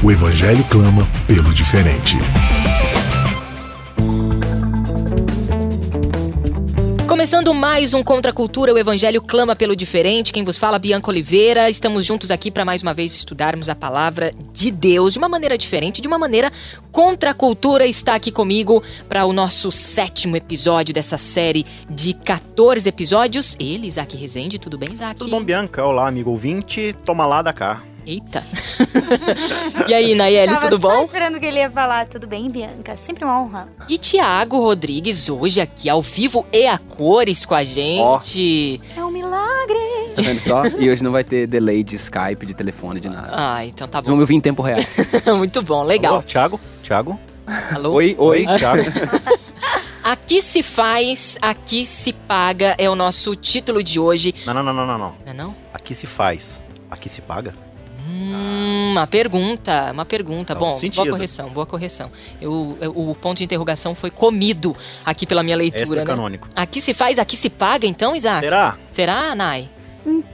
O 0.00 0.12
evangelho 0.12 0.64
clama 0.70 1.04
pelo 1.26 1.52
diferente. 1.52 2.16
Começando 7.08 7.52
mais 7.52 7.92
um 7.92 8.02
Contra 8.04 8.30
a 8.30 8.34
Cultura, 8.34 8.72
o 8.72 8.78
Evangelho 8.78 9.20
clama 9.20 9.56
pelo 9.56 9.74
diferente. 9.74 10.32
Quem 10.32 10.44
vos 10.44 10.56
fala, 10.56 10.78
Bianca 10.78 11.10
Oliveira. 11.10 11.68
Estamos 11.68 12.06
juntos 12.06 12.30
aqui 12.30 12.48
para 12.48 12.64
mais 12.64 12.80
uma 12.80 12.94
vez 12.94 13.12
estudarmos 13.12 13.68
a 13.68 13.74
palavra 13.74 14.32
de 14.52 14.70
Deus 14.70 15.14
de 15.14 15.18
uma 15.18 15.28
maneira 15.28 15.58
diferente, 15.58 16.00
de 16.00 16.06
uma 16.06 16.16
maneira 16.16 16.52
contra 16.92 17.30
a 17.30 17.34
cultura. 17.34 17.84
Está 17.84 18.14
aqui 18.14 18.30
comigo 18.30 18.80
para 19.08 19.26
o 19.26 19.32
nosso 19.32 19.72
sétimo 19.72 20.36
episódio 20.36 20.94
dessa 20.94 21.18
série 21.18 21.66
de 21.90 22.14
14 22.14 22.88
episódios. 22.88 23.56
Ele, 23.58 23.88
Isaac 23.88 24.16
Rezende. 24.16 24.60
Tudo 24.60 24.78
bem, 24.78 24.92
Isaac? 24.92 25.18
Tudo 25.18 25.32
bom, 25.32 25.42
Bianca? 25.42 25.84
Olá, 25.84 26.06
amigo 26.06 26.30
ouvinte. 26.30 26.94
Toma 27.04 27.26
lá 27.26 27.42
da 27.42 27.52
cá. 27.52 27.82
Eita. 28.08 28.42
e 29.86 29.92
aí, 29.92 30.14
Nayeli, 30.14 30.54
Tava 30.54 30.70
tudo 30.70 30.80
só 30.80 30.96
bom? 30.96 31.02
esperando 31.02 31.38
que 31.38 31.44
ele 31.44 31.58
ia 31.58 31.70
falar. 31.70 32.06
Tudo 32.06 32.26
bem, 32.26 32.50
Bianca? 32.50 32.96
Sempre 32.96 33.22
uma 33.22 33.38
honra. 33.38 33.68
E 33.86 33.98
Tiago 33.98 34.58
Rodrigues, 34.60 35.28
hoje 35.28 35.60
aqui 35.60 35.90
ao 35.90 36.00
vivo 36.00 36.46
e 36.50 36.66
a 36.66 36.78
cores 36.78 37.44
com 37.44 37.54
a 37.54 37.62
gente. 37.62 38.80
É 38.96 39.04
um 39.04 39.10
milagre. 39.10 40.14
Tá 40.16 40.22
vendo 40.22 40.40
só? 40.40 40.62
E 40.78 40.88
hoje 40.88 41.04
não 41.04 41.12
vai 41.12 41.22
ter 41.22 41.46
delay 41.46 41.84
de 41.84 41.96
Skype, 41.96 42.46
de 42.46 42.54
telefone, 42.54 42.98
de 42.98 43.10
nada. 43.10 43.28
Ah, 43.30 43.66
então 43.66 43.86
tá 43.86 43.98
Vocês 43.98 44.06
vão 44.06 44.14
bom. 44.14 44.16
me 44.16 44.22
ouvir 44.22 44.36
em 44.36 44.40
tempo 44.40 44.62
real. 44.62 44.80
Muito 45.36 45.60
bom, 45.60 45.82
legal. 45.82 46.14
Alô, 46.14 46.22
Thiago? 46.22 46.58
Thiago? 46.82 47.20
Alô? 47.74 47.92
Oi, 47.92 48.16
oi. 48.18 48.46
Thiago. 48.58 48.84
Aqui 50.02 50.40
se 50.40 50.62
faz, 50.62 51.36
aqui 51.42 51.84
se 51.84 52.14
paga 52.14 52.74
é 52.78 52.88
o 52.88 52.94
nosso 52.94 53.36
título 53.36 53.82
de 53.82 54.00
hoje. 54.00 54.34
não, 54.46 54.54
não, 54.54 54.62
não, 54.62 54.72
não, 54.72 54.86
não, 54.86 54.98
não. 54.98 55.14
Não 55.26 55.32
é 55.32 55.34
não? 55.34 55.54
Aqui 55.74 55.94
se 55.94 56.06
faz. 56.06 56.62
Aqui 56.90 57.10
se 57.10 57.20
paga? 57.20 57.67
Hum, 58.08 58.92
uma 58.92 59.06
pergunta, 59.06 59.90
uma 59.92 60.04
pergunta. 60.04 60.54
Faz 60.54 60.58
Bom, 60.66 60.74
sentido. 60.76 61.04
boa 61.04 61.10
correção, 61.16 61.48
boa 61.50 61.66
correção. 61.66 62.10
Eu, 62.40 62.76
eu- 62.80 62.92
o 62.96 63.14
ponto 63.14 63.38
de 63.38 63.44
interrogação 63.44 63.94
foi 63.94 64.10
comido 64.10 64.74
aqui 65.04 65.26
pela 65.26 65.42
minha 65.42 65.56
leitura, 65.56 65.82
Extra 65.82 66.00
né? 66.00 66.06
canônico. 66.06 66.48
Aqui 66.56 66.80
se 66.80 66.94
faz, 66.94 67.18
aqui 67.18 67.36
se 67.36 67.50
paga, 67.50 67.86
então, 67.86 68.16
Isaac? 68.16 68.40
Será? 68.40 68.76
Será, 68.90 69.34
Nai? 69.34 69.68
Então, 70.06 70.24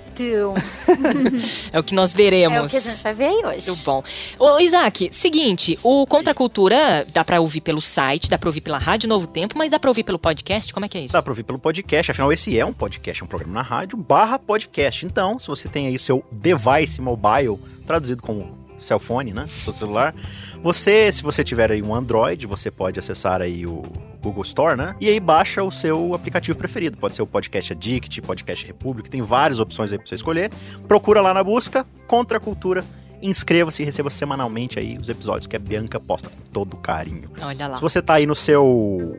É 1.73 1.79
o 1.79 1.83
que 1.83 1.95
nós 1.95 2.13
veremos. 2.13 2.57
é 2.57 2.63
o 2.63 2.69
que 2.69 2.77
a 2.77 2.81
gente 2.81 3.03
vai 3.03 3.15
ver 3.15 3.25
aí 3.27 3.43
hoje. 3.45 3.69
Muito 3.69 3.85
bom. 3.85 4.03
Ô, 4.39 4.59
Isaac, 4.61 5.09
seguinte, 5.11 5.79
o 5.83 6.07
Contra 6.07 6.33
a 6.33 6.35
Cultura 6.35 7.07
dá 7.13 7.25
pra 7.25 7.41
ouvir 7.41 7.61
pelo 7.61 7.81
site, 7.81 8.29
dá 8.31 8.39
pra 8.39 8.49
ouvir 8.49 8.61
pela 8.61 8.79
Rádio 8.79 9.09
Novo 9.09 9.27
Tempo, 9.27 9.57
mas 9.57 9.71
dá 9.71 9.79
pra 9.79 9.91
ouvir 9.91 10.05
pelo 10.05 10.19
podcast? 10.19 10.73
Como 10.73 10.87
é 10.87 10.89
que 10.89 10.99
é 10.99 11.03
isso? 11.03 11.13
Dá 11.13 11.23
pra 11.23 11.31
ouvir 11.31 11.43
pelo 11.45 11.59
podcast, 11.59 12.11
afinal 12.11 12.33
esse 12.33 12.59
é 12.59 12.65
um 12.65 12.73
podcast, 12.73 13.23
é 13.23 13.25
um 13.25 13.29
programa 13.29 13.55
na 13.55 13.63
rádio, 13.63 13.97
barra 13.99 14.39
podcast. 14.39 15.05
Então, 15.07 15.39
se 15.39 15.49
você 15.49 15.69
tem 15.69 15.87
aí 15.87 15.99
seu 15.99 16.25
device 16.31 17.01
mobile, 17.01 17.59
traduzido 17.87 18.23
como 18.23 18.64
cellphone, 18.85 19.33
né, 19.33 19.47
seu 19.65 19.73
celular, 19.73 20.15
você, 20.63 21.11
se 21.13 21.23
você 21.23 21.43
tiver 21.43 21.73
aí 21.73 21.83
um 21.83 21.95
Android, 21.95 22.47
você 22.47 22.71
pode 22.71 22.99
acessar 22.99 23.41
aí 23.43 23.67
o 23.67 23.83
Google 24.23 24.43
Store, 24.43 24.77
né, 24.77 24.95
e 25.01 25.09
aí 25.09 25.19
baixa 25.21 25.63
o 25.63 25.71
seu 25.71 26.15
aplicativo 26.15 26.57
preferido. 26.57 26.97
Pode 26.99 27.15
ser 27.17 27.23
o 27.23 27.27
Podcast 27.27 27.73
Addict, 27.73 28.23
Podcast 28.23 28.67
Republic, 28.67 29.11
tem 29.11 29.23
várias 29.23 29.59
opções 29.61 29.93
aí 29.93 29.99
pra 29.99 30.07
você 30.07 30.15
escolher. 30.15 30.51
Procura 30.89 31.21
lá 31.21 31.35
na 31.35 31.43
busca, 31.45 31.87
Contra 32.07 32.39
a 32.39 32.41
Cultura, 32.41 32.85
inscreva-se 33.23 33.83
e 33.83 33.87
receba 33.87 34.11
semanalmente 34.11 34.79
aí 34.79 34.97
os 35.01 35.09
episódios 35.09 35.47
que 35.47 35.57
a 35.57 35.59
Bianca 35.59 35.99
posta 35.99 36.29
com 36.29 36.37
todo 36.53 36.77
carinho. 36.77 37.31
Olha 37.41 37.69
lá. 37.69 37.75
Se 37.75 37.81
você 37.81 38.03
tá 38.03 38.15
aí 38.15 38.27
no 38.27 38.35
seu 38.35 39.19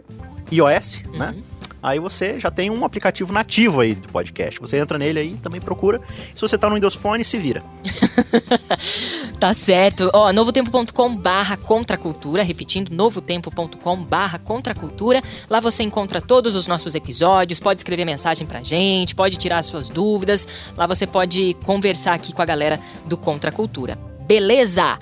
iOS, 0.51 1.03
Uhum. 1.07 1.17
né? 1.17 1.35
Aí 1.85 1.99
você 1.99 2.39
já 2.39 2.49
tem 2.49 2.71
um 2.71 2.83
aplicativo 2.83 3.31
nativo 3.31 3.79
aí 3.79 3.93
de 3.93 4.07
podcast. 4.07 4.59
Você 4.59 4.77
entra 4.77 4.97
nele 4.97 5.19
aí, 5.19 5.33
também 5.35 5.61
procura. 5.61 6.01
Se 6.33 6.41
você 6.41 6.57
tá 6.57 6.67
no 6.67 6.73
Windows 6.73 6.95
Phone, 6.95 7.23
se 7.23 7.37
vira. 7.37 7.63
Tá 9.39 9.53
certo. 9.53 10.09
Ó, 10.13 10.31
novotempo.com 10.31 11.15
barra 11.17 11.57
contracultura, 11.57 12.41
repetindo, 12.41 12.89
novotempo.com 12.89 14.03
barra 14.03 14.39
contracultura. 14.39 15.21
Lá 15.49 15.59
você 15.59 15.83
encontra 15.83 16.21
todos 16.21 16.55
os 16.55 16.67
nossos 16.67 16.95
episódios, 16.95 17.59
pode 17.59 17.81
escrever 17.81 18.05
mensagem 18.05 18.47
pra 18.47 18.63
gente, 18.63 19.13
pode 19.13 19.35
tirar 19.35 19.61
suas 19.63 19.89
dúvidas. 19.89 20.47
Lá 20.77 20.87
você 20.87 21.05
pode 21.05 21.53
conversar 21.65 22.13
aqui 22.13 22.33
com 22.33 22.41
a 22.41 22.45
galera 22.45 22.79
do 23.05 23.17
Contra 23.17 23.49
a 23.49 23.53
Cultura. 23.53 23.99
Beleza? 24.25 24.97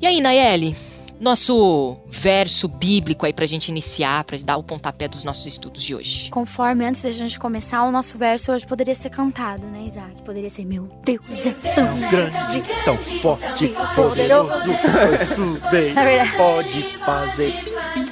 E 0.00 0.06
aí, 0.06 0.20
Nayeli? 0.20 0.76
Nosso 1.20 1.96
verso 2.08 2.68
bíblico 2.68 3.26
aí 3.26 3.32
pra 3.32 3.44
gente 3.44 3.68
iniciar, 3.68 4.22
pra 4.24 4.38
dar 4.44 4.56
o 4.56 4.62
pontapé 4.62 5.08
dos 5.08 5.24
nossos 5.24 5.46
estudos 5.46 5.82
de 5.82 5.94
hoje. 5.94 6.30
Conforme 6.30 6.84
antes 6.86 7.02
da 7.02 7.10
gente 7.10 7.38
começar, 7.40 7.82
o 7.84 7.90
nosso 7.90 8.16
verso 8.16 8.52
hoje 8.52 8.64
poderia 8.66 8.94
ser 8.94 9.10
cantado, 9.10 9.66
né, 9.66 9.80
Isaac? 9.84 10.22
Poderia 10.24 10.48
ser 10.48 10.64
Meu 10.64 10.88
Deus 11.04 11.46
é 11.46 11.50
tão 11.74 11.98
grande, 12.10 12.62
tão 12.84 12.96
forte, 12.96 13.68
poderoso. 13.96 14.72
pois 14.92 15.30
tu 15.30 15.60
bem 15.70 15.92
Na 15.94 16.04
verdade- 16.04 16.36
pode 16.36 16.82
fazer. 16.98 17.54
Ai, 17.76 18.04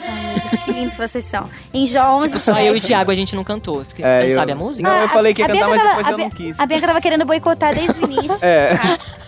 Deus, 0.50 0.64
que 0.64 0.72
lindos 0.72 0.96
vocês 0.96 1.24
são. 1.24 1.48
Em 1.72 1.86
Jó 1.86 2.16
11, 2.16 2.28
Tipo, 2.28 2.40
só 2.40 2.58
eu 2.60 2.74
e 2.74 2.76
o 2.76 2.80
7. 2.80 2.86
Thiago 2.88 3.10
a 3.10 3.14
gente 3.14 3.36
não 3.36 3.44
cantou. 3.44 3.84
Porque 3.84 4.02
É, 4.02 4.18
você 4.20 4.22
não 4.24 4.30
eu- 4.30 4.34
sabe 4.38 4.52
a 4.52 4.56
música? 4.56 4.88
Não, 4.88 4.96
eu 4.98 5.04
Ah, 5.04 5.08
falei 5.08 5.32
que 5.32 5.42
ia 5.42 5.48
cantar, 5.48 5.68
mas 5.68 5.78
tava- 5.80 5.88
depois 5.96 6.08
eu 6.08 6.18
não 6.18 6.30
quis. 6.30 6.58
A 6.58 6.66
Bianca 6.66 6.86
tava 6.88 7.00
querendo 7.00 7.24
boicotar 7.24 7.74
desde 7.74 7.92
o 7.92 8.04
início. 8.10 8.38
É. 8.44 8.70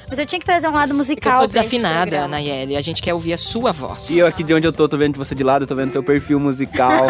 Mas 0.08 0.18
eu 0.18 0.24
tinha 0.26 0.38
que 0.38 0.46
trazer 0.46 0.68
um 0.68 0.72
lado 0.72 0.90
eu 0.92 0.96
musical. 0.96 1.40
sou 1.40 1.48
pra 1.48 1.60
esse 1.60 1.70
desafinada. 1.76 2.26
Nayeli. 2.28 2.76
A 2.76 2.80
gente 2.80 3.02
quer 3.02 3.12
ouvir 3.14 3.32
a 3.32 3.38
sua 3.38 3.72
voz. 3.72 4.08
E 4.10 4.18
eu 4.18 4.26
aqui 4.26 4.42
de 4.42 4.54
onde 4.54 4.66
eu 4.66 4.72
tô, 4.72 4.88
tô 4.88 4.96
vendo 4.96 5.16
você 5.18 5.34
de 5.34 5.44
lado, 5.44 5.66
tô 5.66 5.74
vendo 5.74 5.90
seu 5.92 6.02
perfil 6.02 6.40
musical. 6.40 7.06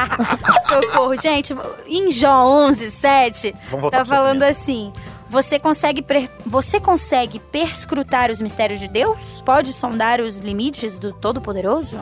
Socorro, 0.68 1.14
gente. 1.16 1.54
Em 1.86 2.10
Jó 2.10 2.44
11, 2.46 2.90
7, 2.90 3.54
Vamos 3.68 3.82
voltar 3.82 3.98
tá 3.98 4.04
falando 4.04 4.42
assim. 4.42 4.92
Você 5.28 5.60
consegue, 5.60 6.02
per- 6.02 6.28
você 6.44 6.80
consegue 6.80 7.38
perscrutar 7.38 8.30
os 8.32 8.40
mistérios 8.40 8.80
de 8.80 8.88
Deus? 8.88 9.40
Pode 9.46 9.72
sondar 9.72 10.20
os 10.20 10.38
limites 10.38 10.98
do 10.98 11.12
Todo-Poderoso? 11.12 12.00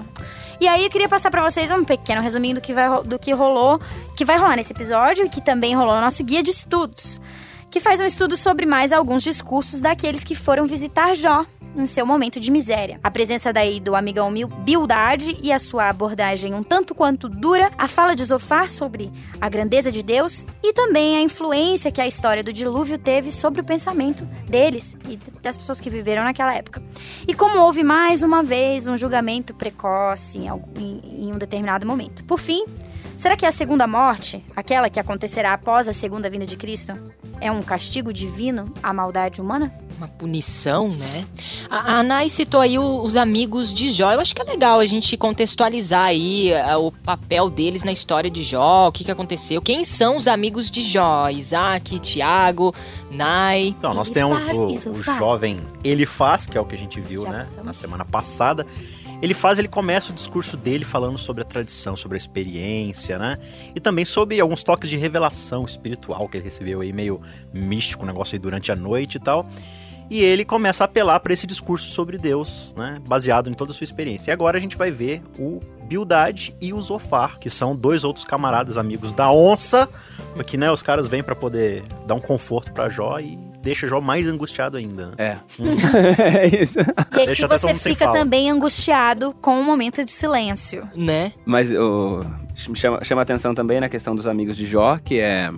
E 0.58 0.66
aí 0.66 0.82
eu 0.84 0.90
queria 0.90 1.08
passar 1.10 1.30
pra 1.30 1.42
vocês 1.42 1.70
um 1.70 1.84
pequeno 1.84 2.22
resuminho 2.22 2.54
do 2.54 2.60
que, 2.62 2.72
vai, 2.72 2.88
ro- 2.88 3.02
do 3.04 3.18
que 3.18 3.30
rolou, 3.32 3.78
que 4.16 4.24
vai 4.24 4.38
rolar 4.38 4.56
nesse 4.56 4.72
episódio 4.72 5.26
e 5.26 5.28
que 5.28 5.42
também 5.42 5.74
rolou 5.76 5.94
no 5.96 6.00
nosso 6.00 6.24
guia 6.24 6.42
de 6.42 6.50
estudos, 6.50 7.20
que 7.70 7.80
faz 7.80 8.00
um 8.00 8.04
estudo 8.04 8.36
sobre 8.36 8.64
mais 8.64 8.92
alguns 8.92 9.22
discursos 9.22 9.80
daqueles 9.80 10.24
que 10.24 10.34
foram 10.34 10.66
visitar 10.66 11.14
Jó 11.14 11.44
em 11.76 11.86
seu 11.86 12.04
momento 12.06 12.40
de 12.40 12.50
miséria. 12.50 12.98
A 13.04 13.10
presença 13.10 13.52
daí 13.52 13.78
do 13.78 13.94
amigão 13.94 14.32
Bildade 14.64 15.36
e 15.42 15.52
a 15.52 15.58
sua 15.58 15.88
abordagem 15.90 16.54
um 16.54 16.62
tanto 16.62 16.94
quanto 16.94 17.28
dura, 17.28 17.70
a 17.76 17.86
fala 17.86 18.16
de 18.16 18.24
Zofar 18.24 18.68
sobre 18.70 19.12
a 19.40 19.48
grandeza 19.48 19.92
de 19.92 20.02
Deus 20.02 20.46
e 20.62 20.72
também 20.72 21.16
a 21.16 21.20
influência 21.20 21.92
que 21.92 22.00
a 22.00 22.06
história 22.06 22.42
do 22.42 22.52
dilúvio 22.52 22.98
teve 22.98 23.30
sobre 23.30 23.60
o 23.60 23.64
pensamento 23.64 24.24
deles 24.48 24.96
e 25.08 25.16
das 25.42 25.56
pessoas 25.56 25.78
que 25.80 25.90
viveram 25.90 26.24
naquela 26.24 26.54
época. 26.54 26.82
E 27.28 27.34
como 27.34 27.58
houve 27.60 27.84
mais 27.84 28.22
uma 28.22 28.42
vez 28.42 28.86
um 28.86 28.96
julgamento 28.96 29.54
precoce 29.54 30.38
em, 30.38 30.48
em- 30.80 31.26
em 31.28 31.32
um 31.32 31.38
determinado 31.38 31.86
momento. 31.86 32.24
Por 32.24 32.40
fim, 32.40 32.64
será 33.16 33.36
que 33.36 33.46
a 33.46 33.52
segunda 33.52 33.86
morte, 33.86 34.42
aquela 34.56 34.88
que 34.90 34.98
acontecerá 34.98 35.52
após 35.52 35.86
a 35.86 35.92
segunda 35.92 36.28
vinda 36.30 36.46
de 36.46 36.56
Cristo, 36.56 36.98
é 37.40 37.50
um 37.50 37.62
castigo 37.62 38.12
divino 38.12 38.72
à 38.82 38.92
maldade 38.92 39.40
humana? 39.40 39.72
Uma 39.96 40.06
punição, 40.06 40.88
né? 40.88 41.24
A, 41.68 41.98
a 41.98 42.02
Nai 42.04 42.28
citou 42.28 42.60
aí 42.60 42.78
o- 42.78 43.02
os 43.02 43.16
amigos 43.16 43.74
de 43.74 43.90
Jó. 43.90 44.12
Eu 44.12 44.20
acho 44.20 44.32
que 44.32 44.40
é 44.40 44.44
legal 44.44 44.78
a 44.78 44.86
gente 44.86 45.16
contextualizar 45.16 46.04
aí 46.04 46.52
o 46.78 46.92
papel 46.92 47.50
deles 47.50 47.82
na 47.82 47.90
história 47.90 48.30
de 48.30 48.42
Jó, 48.44 48.88
o 48.88 48.92
que, 48.92 49.02
que 49.02 49.10
aconteceu. 49.10 49.60
Quem 49.60 49.82
são 49.82 50.16
os 50.16 50.28
amigos 50.28 50.70
de 50.70 50.82
Jó? 50.82 51.28
Isaac, 51.28 51.98
Tiago, 51.98 52.72
Nai. 53.10 53.74
Então, 53.76 53.92
nós 53.92 54.06
Ele 54.08 54.14
temos 54.14 54.86
o, 54.86 54.90
o 54.90 55.02
jovem 55.02 55.58
Ele 55.82 56.06
faz, 56.06 56.46
que 56.46 56.56
é 56.56 56.60
o 56.60 56.64
que 56.64 56.76
a 56.76 56.78
gente 56.78 57.00
viu, 57.00 57.22
Já 57.22 57.30
né, 57.30 57.38
passamos. 57.40 57.64
na 57.64 57.72
semana 57.72 58.04
passada. 58.04 58.64
Ele 59.20 59.34
faz, 59.34 59.58
ele 59.58 59.66
começa 59.66 60.12
o 60.12 60.14
discurso 60.14 60.56
dele 60.56 60.84
falando 60.84 61.18
sobre 61.18 61.42
a 61.42 61.44
tradição, 61.44 61.96
sobre 61.96 62.16
a 62.16 62.18
experiência, 62.18 63.18
né? 63.18 63.38
E 63.74 63.80
também 63.80 64.04
sobre 64.04 64.40
alguns 64.40 64.62
toques 64.62 64.88
de 64.88 64.96
revelação 64.96 65.64
espiritual 65.64 66.28
que 66.28 66.36
ele 66.36 66.44
recebeu 66.44 66.80
aí, 66.80 66.92
meio 66.92 67.20
místico, 67.52 68.04
um 68.04 68.06
negócio 68.06 68.36
aí 68.36 68.38
durante 68.38 68.70
a 68.70 68.76
noite 68.76 69.16
e 69.16 69.20
tal. 69.20 69.48
E 70.08 70.22
ele 70.22 70.44
começa 70.44 70.84
a 70.84 70.86
apelar 70.86 71.20
para 71.20 71.34
esse 71.34 71.46
discurso 71.46 71.90
sobre 71.90 72.16
Deus, 72.16 72.72
né? 72.76 72.96
Baseado 73.06 73.50
em 73.50 73.52
toda 73.52 73.72
a 73.72 73.74
sua 73.74 73.84
experiência. 73.84 74.30
E 74.30 74.32
agora 74.32 74.56
a 74.56 74.60
gente 74.60 74.76
vai 74.76 74.90
ver 74.90 75.20
o 75.38 75.60
Bildad 75.82 76.54
e 76.60 76.72
o 76.72 76.80
Zofar, 76.80 77.38
que 77.38 77.50
são 77.50 77.74
dois 77.74 78.04
outros 78.04 78.24
camaradas 78.24 78.76
amigos 78.76 79.12
da 79.12 79.30
onça, 79.32 79.88
que 80.46 80.56
né, 80.56 80.70
os 80.70 80.82
caras 80.82 81.08
vêm 81.08 81.22
para 81.22 81.34
poder 81.34 81.82
dar 82.06 82.14
um 82.14 82.20
conforto 82.20 82.72
para 82.72 82.88
Jó 82.88 83.18
e 83.18 83.47
deixa 83.68 83.86
Jó 83.86 84.00
mais 84.00 84.26
angustiado 84.26 84.76
ainda. 84.76 85.08
Né? 85.08 85.12
É. 85.18 85.36
é 86.38 86.62
isso. 86.62 86.78
E 87.18 87.22
aqui 87.22 87.26
Deixa 87.26 87.48
você 87.48 87.74
fica 87.74 88.12
também 88.12 88.50
angustiado 88.50 89.34
com 89.40 89.58
um 89.58 89.64
momento 89.64 90.04
de 90.04 90.10
silêncio. 90.10 90.88
Né? 90.94 91.32
Mas 91.44 91.72
o, 91.72 92.24
chama, 92.74 93.02
chama 93.02 93.22
atenção 93.22 93.54
também 93.54 93.80
na 93.80 93.88
questão 93.88 94.14
dos 94.14 94.26
amigos 94.26 94.56
de 94.56 94.64
Jó, 94.64 94.98
que 94.98 95.18
é 95.18 95.50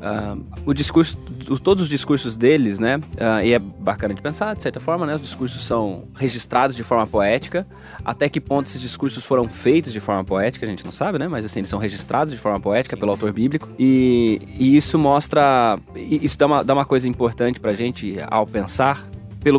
ah, 0.00 0.36
o 0.64 0.74
discurso, 0.74 1.16
todos 1.62 1.84
os 1.84 1.88
discursos 1.88 2.36
deles, 2.36 2.78
né? 2.78 3.00
ah, 3.18 3.42
e 3.42 3.52
é 3.52 3.58
bacana 3.58 4.14
de 4.14 4.22
pensar, 4.22 4.54
de 4.54 4.62
certa 4.62 4.80
forma, 4.80 5.06
né? 5.06 5.14
Os 5.14 5.22
discursos 5.22 5.64
são 5.64 6.04
registrados 6.14 6.76
de 6.76 6.82
forma 6.82 7.06
poética. 7.06 7.66
Até 8.04 8.28
que 8.28 8.40
ponto 8.40 8.66
esses 8.66 8.80
discursos 8.80 9.24
foram 9.24 9.48
feitos 9.48 9.92
de 9.92 10.00
forma 10.00 10.24
poética, 10.24 10.66
a 10.66 10.68
gente 10.68 10.84
não 10.84 10.92
sabe, 10.92 11.18
né? 11.18 11.28
Mas 11.28 11.44
assim, 11.44 11.60
eles 11.60 11.68
são 11.68 11.78
registrados 11.78 12.32
de 12.32 12.38
forma 12.38 12.60
poética 12.60 12.96
pelo 12.96 13.10
autor 13.10 13.32
bíblico. 13.32 13.68
E, 13.78 14.40
e 14.58 14.76
isso 14.76 14.98
mostra. 14.98 15.78
Isso 15.94 16.38
dá 16.38 16.46
uma, 16.46 16.64
dá 16.64 16.74
uma 16.74 16.84
coisa 16.84 17.08
importante 17.08 17.60
pra 17.60 17.72
gente 17.72 18.16
ao 18.28 18.46
pensar 18.46 19.08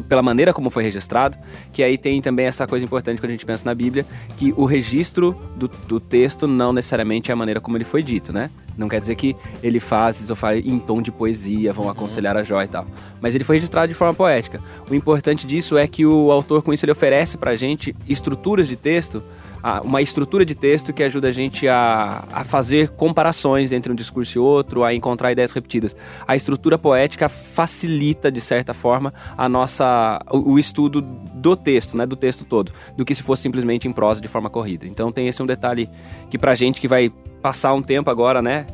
pela 0.07 0.21
maneira 0.21 0.53
como 0.53 0.69
foi 0.69 0.83
registrado, 0.83 1.37
que 1.71 1.81
aí 1.81 1.97
tem 1.97 2.21
também 2.21 2.45
essa 2.45 2.67
coisa 2.67 2.83
importante 2.83 3.21
quando 3.21 3.29
a 3.29 3.31
gente 3.31 3.45
pensa 3.45 3.63
na 3.63 3.73
Bíblia, 3.73 4.05
que 4.37 4.53
o 4.57 4.65
registro 4.65 5.33
do, 5.55 5.67
do 5.67 5.97
texto 5.99 6.45
não 6.45 6.73
necessariamente 6.73 7.31
é 7.31 7.33
a 7.33 7.35
maneira 7.37 7.61
como 7.61 7.77
ele 7.77 7.85
foi 7.85 8.03
dito, 8.03 8.33
né? 8.33 8.49
Não 8.77 8.87
quer 8.87 8.99
dizer 8.99 9.15
que 9.15 9.35
ele 9.63 9.79
faz 9.79 10.29
ou 10.29 10.35
faz 10.35 10.63
em 10.65 10.77
tom 10.77 11.01
de 11.01 11.11
poesia, 11.11 11.73
vão 11.73 11.89
aconselhar 11.89 12.37
a 12.37 12.43
Jó 12.43 12.61
e 12.61 12.67
tal. 12.67 12.85
Mas 13.19 13.33
ele 13.33 13.43
foi 13.43 13.55
registrado 13.55 13.87
de 13.87 13.93
forma 13.93 14.13
poética. 14.13 14.61
O 14.89 14.93
importante 14.93 15.47
disso 15.47 15.77
é 15.77 15.87
que 15.87 16.05
o 16.05 16.31
autor, 16.31 16.61
com 16.61 16.71
isso, 16.71 16.85
ele 16.85 16.91
oferece 16.91 17.37
pra 17.37 17.55
gente 17.55 17.95
estruturas 18.07 18.67
de 18.67 18.75
texto, 18.75 19.23
a- 19.61 19.81
uma 19.81 20.01
estrutura 20.01 20.45
de 20.45 20.55
texto 20.55 20.93
que 20.93 21.03
ajuda 21.03 21.27
a 21.27 21.31
gente 21.31 21.67
a, 21.67 22.23
a 22.31 22.43
fazer 22.43 22.89
comparações 22.89 23.71
entre 23.71 23.91
um 23.91 23.95
discurso 23.95 24.37
e 24.37 24.39
outro, 24.39 24.83
a 24.83 24.93
encontrar 24.93 25.31
ideias 25.31 25.51
repetidas. 25.51 25.95
A 26.27 26.35
estrutura 26.35 26.77
poética 26.77 27.27
facilita, 27.29 28.31
de 28.31 28.41
certa 28.41 28.73
forma, 28.73 29.13
a 29.37 29.47
nossa, 29.49 30.19
o, 30.31 30.53
o 30.53 30.59
estudo 30.59 31.01
do 31.01 31.55
texto, 31.55 31.97
né, 31.97 32.05
do 32.05 32.15
texto 32.15 32.45
todo, 32.45 32.71
do 32.95 33.05
que 33.05 33.13
se 33.15 33.23
fosse 33.23 33.43
simplesmente 33.43 33.87
em 33.87 33.91
prosa 33.91 34.21
de 34.21 34.27
forma 34.27 34.49
corrida. 34.49 34.85
Então 34.87 35.11
tem 35.11 35.27
esse 35.27 35.41
um 35.41 35.45
detalhe 35.45 35.89
que 36.29 36.37
pra 36.37 36.55
gente 36.55 36.79
que 36.81 36.87
vai 36.87 37.11
passar 37.41 37.73
um 37.73 37.81
tempo 37.81 38.09
agora, 38.09 38.41
né, 38.41 38.65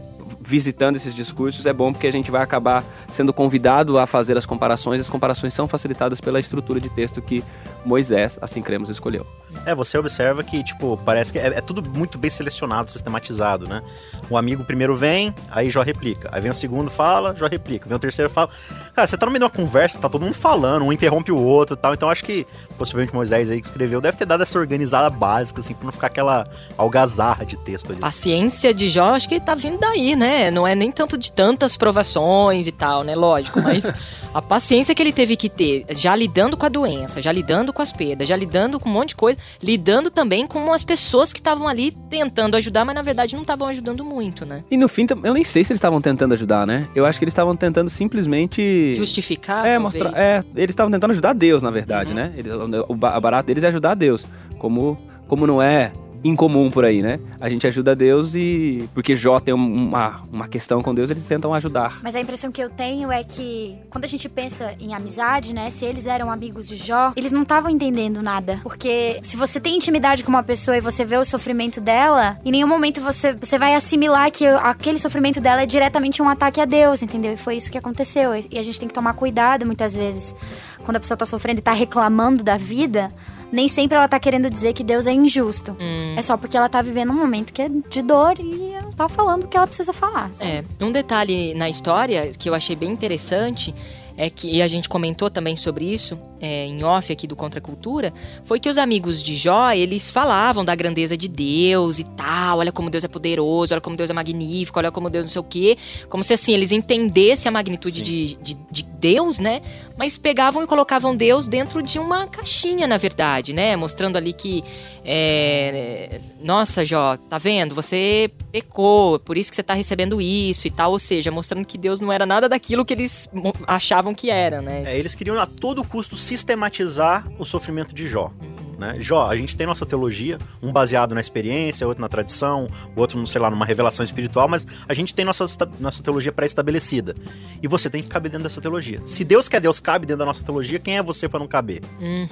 visitando 0.41 0.95
esses 0.97 1.13
discursos, 1.13 1.65
é 1.65 1.71
bom 1.73 1.93
porque 1.93 2.07
a 2.07 2.11
gente 2.11 2.29
vai 2.29 2.41
acabar 2.41 2.83
sendo 3.07 3.31
convidado 3.31 3.97
a 3.97 4.05
fazer 4.05 4.37
as 4.37 4.45
comparações. 4.45 4.99
As 4.99 5.09
comparações 5.09 5.53
são 5.53 5.67
facilitadas 5.67 6.19
pela 6.19 6.39
estrutura 6.39 6.81
de 6.81 6.89
texto 6.89 7.21
que 7.21 7.43
Moisés, 7.85 8.37
assim 8.41 8.61
cremos, 8.61 8.89
escolheu. 8.89 9.25
É, 9.65 9.73
você 9.73 9.97
observa 9.97 10.43
que, 10.43 10.63
tipo, 10.63 10.99
parece 11.05 11.31
que 11.31 11.39
é, 11.39 11.47
é 11.47 11.61
tudo 11.61 11.87
muito 11.89 12.17
bem 12.17 12.29
selecionado, 12.29 12.91
sistematizado, 12.91 13.67
né? 13.67 13.81
O 14.29 14.37
amigo 14.37 14.63
primeiro 14.63 14.95
vem, 14.95 15.33
aí 15.49 15.69
Jó 15.69 15.81
replica. 15.81 16.29
Aí 16.31 16.41
vem 16.41 16.51
o 16.51 16.55
segundo, 16.55 16.89
fala, 16.89 17.35
Jó 17.35 17.47
replica. 17.47 17.87
Vem 17.87 17.95
o 17.95 17.99
terceiro, 17.99 18.29
fala. 18.29 18.49
Cara, 18.93 19.07
você 19.07 19.17
tá 19.17 19.25
no 19.25 19.31
meio 19.31 19.39
de 19.39 19.45
uma 19.45 19.49
conversa, 19.49 19.97
tá 19.97 20.09
todo 20.09 20.23
mundo 20.23 20.33
falando, 20.33 20.85
um 20.85 20.91
interrompe 20.91 21.31
o 21.31 21.37
outro 21.37 21.75
e 21.75 21.77
tal. 21.77 21.93
Então 21.93 22.09
acho 22.09 22.23
que, 22.23 22.45
possivelmente, 22.77 23.13
Moisés 23.13 23.49
aí 23.49 23.59
que 23.59 23.67
escreveu 23.67 24.01
deve 24.01 24.17
ter 24.17 24.25
dado 24.25 24.43
essa 24.43 24.57
organizada 24.59 25.09
básica, 25.09 25.59
assim, 25.59 25.73
pra 25.73 25.85
não 25.85 25.91
ficar 25.91 26.07
aquela 26.07 26.43
algazarra 26.77 27.45
de 27.45 27.57
texto 27.57 27.91
ali. 27.91 28.01
Paciência 28.01 28.73
de 28.73 28.87
Jó, 28.89 29.15
acho 29.15 29.29
que 29.29 29.39
tá 29.39 29.55
vindo 29.55 29.79
daí, 29.79 30.15
né? 30.15 30.51
Não 30.51 30.67
é 30.67 30.75
nem 30.75 30.91
tanto 30.91 31.17
de 31.17 31.31
tantas 31.31 31.77
provações 31.77 32.67
e 32.67 32.71
tal, 32.71 33.03
né? 33.03 33.15
Lógico, 33.15 33.61
mas 33.61 33.93
a 34.33 34.41
paciência 34.41 34.93
que 34.93 35.01
ele 35.01 35.13
teve 35.13 35.35
que 35.35 35.49
ter, 35.49 35.85
já 35.91 36.15
lidando 36.15 36.57
com 36.57 36.65
a 36.65 36.69
doença, 36.69 37.21
já 37.21 37.31
lidando 37.31 37.71
com 37.71 37.81
as 37.81 37.91
perdas, 37.91 38.27
já 38.27 38.35
lidando 38.35 38.79
com 38.79 38.89
um 38.89 38.93
monte 38.93 39.09
de 39.09 39.15
coisa, 39.15 39.39
lidando 39.61 40.09
também 40.09 40.45
com 40.47 40.71
as 40.73 40.83
pessoas 40.83 41.31
que 41.33 41.39
estavam 41.39 41.67
ali 41.67 41.91
tentando 42.09 42.55
ajudar, 42.55 42.85
mas 42.85 42.95
na 42.95 43.01
verdade 43.01 43.35
não 43.35 43.41
estavam 43.43 43.67
ajudando 43.67 44.03
muito, 44.03 44.45
né? 44.45 44.63
E 44.69 44.77
no 44.77 44.87
fim, 44.87 45.05
eu 45.23 45.33
nem 45.33 45.43
sei 45.43 45.63
se 45.63 45.71
eles 45.71 45.77
estavam 45.79 46.01
tentando 46.01 46.33
ajudar, 46.33 46.65
né? 46.67 46.87
Eu 46.95 47.05
acho 47.05 47.19
que 47.19 47.25
eles 47.25 47.31
estavam 47.33 47.55
tentando 47.55 47.89
simplesmente. 47.89 48.93
Justificar. 48.95 49.65
É, 49.65 49.77
talvez. 49.77 49.81
mostrar. 50.03 50.21
É, 50.21 50.43
eles 50.55 50.71
estavam 50.73 50.91
tentando 50.91 51.11
ajudar 51.11 51.33
Deus, 51.33 51.61
na 51.61 51.71
verdade, 51.71 52.13
né? 52.13 52.33
Eles- 52.35 52.53
o 52.87 52.95
barato 52.95 53.47
deles 53.47 53.63
é 53.63 53.67
ajudar 53.67 53.93
Deus. 53.95 54.25
Como, 54.57 54.97
como 55.27 55.45
não 55.45 55.61
é 55.61 55.91
incomum 56.23 56.69
por 56.71 56.85
aí, 56.85 57.01
né? 57.01 57.19
A 57.39 57.49
gente 57.49 57.65
ajuda 57.67 57.95
Deus 57.95 58.33
e. 58.35 58.87
Porque 58.93 59.15
Jó 59.15 59.39
tem 59.39 59.53
um- 59.53 59.73
uma, 59.87 60.21
uma 60.31 60.47
questão 60.47 60.81
com 60.81 60.93
Deus, 60.93 61.09
eles 61.09 61.27
tentam 61.27 61.53
ajudar. 61.53 61.99
Mas 62.01 62.15
a 62.15 62.19
impressão 62.21 62.51
que 62.51 62.61
eu 62.63 62.69
tenho 62.69 63.11
é 63.11 63.23
que 63.23 63.75
quando 63.89 64.05
a 64.05 64.07
gente 64.07 64.27
pensa 64.29 64.73
em 64.79 64.93
amizade, 64.93 65.53
né? 65.53 65.69
Se 65.69 65.85
eles 65.85 66.07
eram 66.07 66.31
amigos 66.31 66.67
de 66.67 66.75
Jó, 66.75 67.11
eles 67.15 67.31
não 67.31 67.41
estavam 67.43 67.69
entendendo 67.69 68.21
nada. 68.21 68.59
Porque 68.63 69.19
se 69.21 69.35
você 69.35 69.59
tem 69.59 69.75
intimidade 69.75 70.23
com 70.23 70.29
uma 70.29 70.43
pessoa 70.43 70.77
e 70.77 70.81
você 70.81 71.03
vê 71.05 71.17
o 71.17 71.25
sofrimento 71.25 71.81
dela, 71.81 72.37
em 72.45 72.51
nenhum 72.51 72.67
momento 72.67 73.01
você, 73.01 73.33
você 73.33 73.57
vai 73.57 73.75
assimilar 73.75 74.31
que 74.31 74.45
aquele 74.45 74.99
sofrimento 74.99 75.41
dela 75.41 75.63
é 75.63 75.65
diretamente 75.65 76.21
um 76.21 76.29
ataque 76.29 76.61
a 76.61 76.65
Deus, 76.65 77.01
entendeu? 77.03 77.33
E 77.33 77.37
foi 77.37 77.57
isso 77.57 77.71
que 77.71 77.77
aconteceu. 77.77 78.31
E 78.49 78.57
a 78.57 78.63
gente 78.63 78.79
tem 78.79 78.87
que 78.87 78.93
tomar 78.93 79.13
cuidado 79.13 79.65
muitas 79.65 79.95
vezes. 79.95 80.35
Quando 80.83 80.97
a 80.97 80.99
pessoa 80.99 81.17
tá 81.17 81.25
sofrendo 81.25 81.59
e 81.59 81.61
tá 81.61 81.71
reclamando 81.73 82.43
da 82.43 82.57
vida, 82.57 83.11
nem 83.53 83.67
sempre 83.67 83.95
ela 83.95 84.07
tá 84.07 84.19
querendo 84.19 84.49
dizer 84.49 84.73
que 84.73 84.83
Deus 84.83 85.05
é 85.05 85.13
injusto. 85.13 85.77
Hum. 85.79 86.15
É 86.17 86.21
só 86.23 86.35
porque 86.35 86.57
ela 86.57 86.67
tá 86.67 86.81
vivendo 86.81 87.11
um 87.11 87.15
momento 87.15 87.53
que 87.53 87.61
é 87.61 87.69
de 87.69 88.01
dor 88.01 88.33
e 88.39 88.73
ela 88.73 88.91
tá 88.93 89.07
falando 89.07 89.43
o 89.43 89.47
que 89.47 89.55
ela 89.55 89.67
precisa 89.67 89.93
falar. 89.93 90.31
É, 90.39 90.63
um 90.81 90.91
detalhe 90.91 91.53
na 91.53 91.69
história 91.69 92.31
que 92.31 92.49
eu 92.49 92.55
achei 92.55 92.75
bem 92.75 92.91
interessante 92.91 93.73
é 94.17 94.29
que, 94.29 94.47
e 94.49 94.61
a 94.61 94.67
gente 94.67 94.87
comentou 94.87 95.29
também 95.29 95.55
sobre 95.55 95.85
isso 95.85 96.19
é, 96.39 96.65
em 96.65 96.83
off 96.83 97.11
aqui 97.11 97.25
do 97.25 97.35
Contra 97.35 97.59
Cultura, 97.61 98.13
foi 98.43 98.59
que 98.59 98.69
os 98.69 98.77
amigos 98.77 99.23
de 99.23 99.35
Jó, 99.35 99.71
eles 99.71 100.11
falavam 100.11 100.63
da 100.63 100.75
grandeza 100.75 101.15
de 101.15 101.27
Deus 101.27 101.99
e 101.99 102.03
tal, 102.03 102.59
olha 102.59 102.71
como 102.71 102.89
Deus 102.89 103.03
é 103.03 103.07
poderoso, 103.07 103.73
olha 103.73 103.81
como 103.81 103.95
Deus 103.95 104.09
é 104.09 104.13
magnífico, 104.13 104.77
olha 104.77 104.91
como 104.91 105.09
Deus 105.09 105.25
não 105.25 105.31
sei 105.31 105.39
o 105.41 105.43
quê, 105.43 105.77
como 106.09 106.23
se 106.23 106.33
assim, 106.33 106.53
eles 106.53 106.71
entendessem 106.71 107.49
a 107.49 107.51
magnitude 107.51 108.01
de, 108.01 108.35
de, 108.35 108.53
de 108.69 108.83
Deus, 108.83 109.39
né? 109.39 109.61
Mas 109.97 110.17
pegavam 110.17 110.63
e 110.63 110.67
colocavam 110.67 111.15
Deus 111.15 111.47
dentro 111.47 111.81
de 111.81 111.99
uma 111.99 112.25
caixinha, 112.27 112.87
na 112.87 112.97
verdade, 112.97 113.53
né? 113.53 113.75
Mostrando 113.75 114.17
ali 114.17 114.33
que, 114.33 114.63
é, 115.05 116.19
nossa, 116.41 116.83
Jó, 116.83 117.15
tá 117.17 117.37
vendo? 117.37 117.75
Você 117.75 118.31
pecou, 118.51 119.19
por 119.19 119.37
isso 119.37 119.49
que 119.49 119.55
você 119.55 119.63
tá 119.63 119.73
recebendo 119.73 120.19
isso 120.21 120.67
e 120.67 120.71
tal. 120.71 120.91
Ou 120.91 120.99
seja, 120.99 121.29
mostrando 121.31 121.65
que 121.65 121.77
Deus 121.77 122.01
não 122.01 122.11
era 122.11 122.25
nada 122.25 122.49
daquilo 122.49 122.83
que 122.83 122.93
eles 122.93 123.29
mo- 123.31 123.53
achavam 124.03 124.13
que 124.13 124.29
era, 124.29 124.61
né? 124.61 124.83
É, 124.85 124.97
eles 124.99 125.15
queriam 125.15 125.39
a 125.39 125.45
todo 125.45 125.83
custo 125.83 126.15
sistematizar 126.15 127.25
o 127.39 127.45
sofrimento 127.45 127.95
de 127.95 128.07
Jó. 128.07 128.31
Né? 128.77 128.95
Jó, 128.99 129.29
a 129.29 129.35
gente 129.35 129.55
tem 129.55 129.65
nossa 129.67 129.85
teologia, 129.85 130.37
um 130.61 130.71
baseado 130.71 131.13
na 131.15 131.21
experiência, 131.21 131.87
outro 131.87 132.01
na 132.01 132.09
tradição, 132.09 132.67
o 132.95 132.99
outro, 132.99 133.25
sei 133.27 133.39
lá, 133.39 133.49
numa 133.49 133.65
revelação 133.65 134.03
espiritual, 134.03 134.47
mas 134.47 134.65
a 134.89 134.93
gente 134.93 135.13
tem 135.13 135.23
nossa, 135.23 135.45
nossa 135.79 136.01
teologia 136.03 136.31
pré-estabelecida. 136.31 137.15
E 137.61 137.67
você 137.67 137.89
tem 137.89 138.01
que 138.01 138.09
caber 138.09 138.31
dentro 138.31 138.43
dessa 138.43 138.59
teologia. 138.59 138.99
Se 139.05 139.23
Deus 139.23 139.47
quer 139.47 139.61
Deus 139.61 139.79
cabe 139.79 140.05
dentro 140.05 140.19
da 140.19 140.25
nossa 140.25 140.43
teologia, 140.43 140.79
quem 140.79 140.97
é 140.97 141.03
você 141.03 141.29
para 141.29 141.39
não 141.39 141.47
caber? 141.47 141.81
Uhum. 142.01 142.27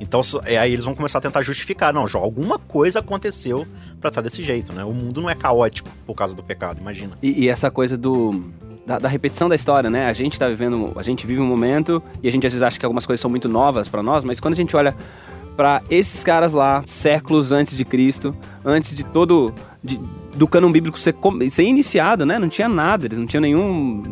Então, 0.00 0.22
so- 0.22 0.40
é, 0.46 0.56
aí 0.56 0.72
eles 0.72 0.84
vão 0.84 0.94
começar 0.94 1.18
a 1.18 1.20
tentar 1.20 1.42
justificar. 1.42 1.92
Não, 1.92 2.06
Jó, 2.06 2.18
alguma 2.20 2.58
coisa 2.58 3.00
aconteceu 3.00 3.66
pra 4.00 4.08
estar 4.08 4.20
desse 4.22 4.42
jeito, 4.42 4.72
né? 4.72 4.84
O 4.84 4.94
mundo 4.94 5.20
não 5.20 5.28
é 5.28 5.34
caótico 5.34 5.90
por 6.06 6.14
causa 6.14 6.34
do 6.34 6.42
pecado, 6.42 6.80
imagina. 6.80 7.18
E, 7.20 7.42
e 7.44 7.48
essa 7.48 7.70
coisa 7.70 7.98
do. 7.98 8.44
Da, 8.86 8.98
da 8.98 9.08
repetição 9.08 9.48
da 9.48 9.54
história, 9.54 9.88
né? 9.90 10.06
A 10.06 10.12
gente 10.12 10.38
tá 10.38 10.48
vivendo. 10.48 10.92
A 10.96 11.02
gente 11.02 11.26
vive 11.26 11.40
um 11.40 11.46
momento 11.46 12.02
e 12.22 12.28
a 12.28 12.32
gente 12.32 12.46
às 12.46 12.52
vezes 12.52 12.62
acha 12.62 12.78
que 12.78 12.84
algumas 12.84 13.06
coisas 13.06 13.20
são 13.20 13.30
muito 13.30 13.48
novas 13.48 13.88
pra 13.88 14.02
nós, 14.02 14.24
mas 14.24 14.40
quando 14.40 14.54
a 14.54 14.56
gente 14.56 14.74
olha 14.76 14.96
pra 15.56 15.82
esses 15.90 16.24
caras 16.24 16.52
lá, 16.52 16.82
séculos 16.86 17.52
antes 17.52 17.76
de 17.76 17.84
Cristo, 17.84 18.34
antes 18.64 18.94
de 18.94 19.04
todo. 19.04 19.52
de- 19.84 20.00
do 20.34 20.46
cânon 20.46 20.70
bíblico 20.70 20.98
ser, 20.98 21.14
ser 21.50 21.64
iniciado, 21.64 22.24
né? 22.24 22.38
Não 22.38 22.48
tinha 22.48 22.68
nada, 22.68 23.04
eles 23.06 23.18
não 23.18 23.26
tinham 23.26 23.40
nenhum. 23.42 24.02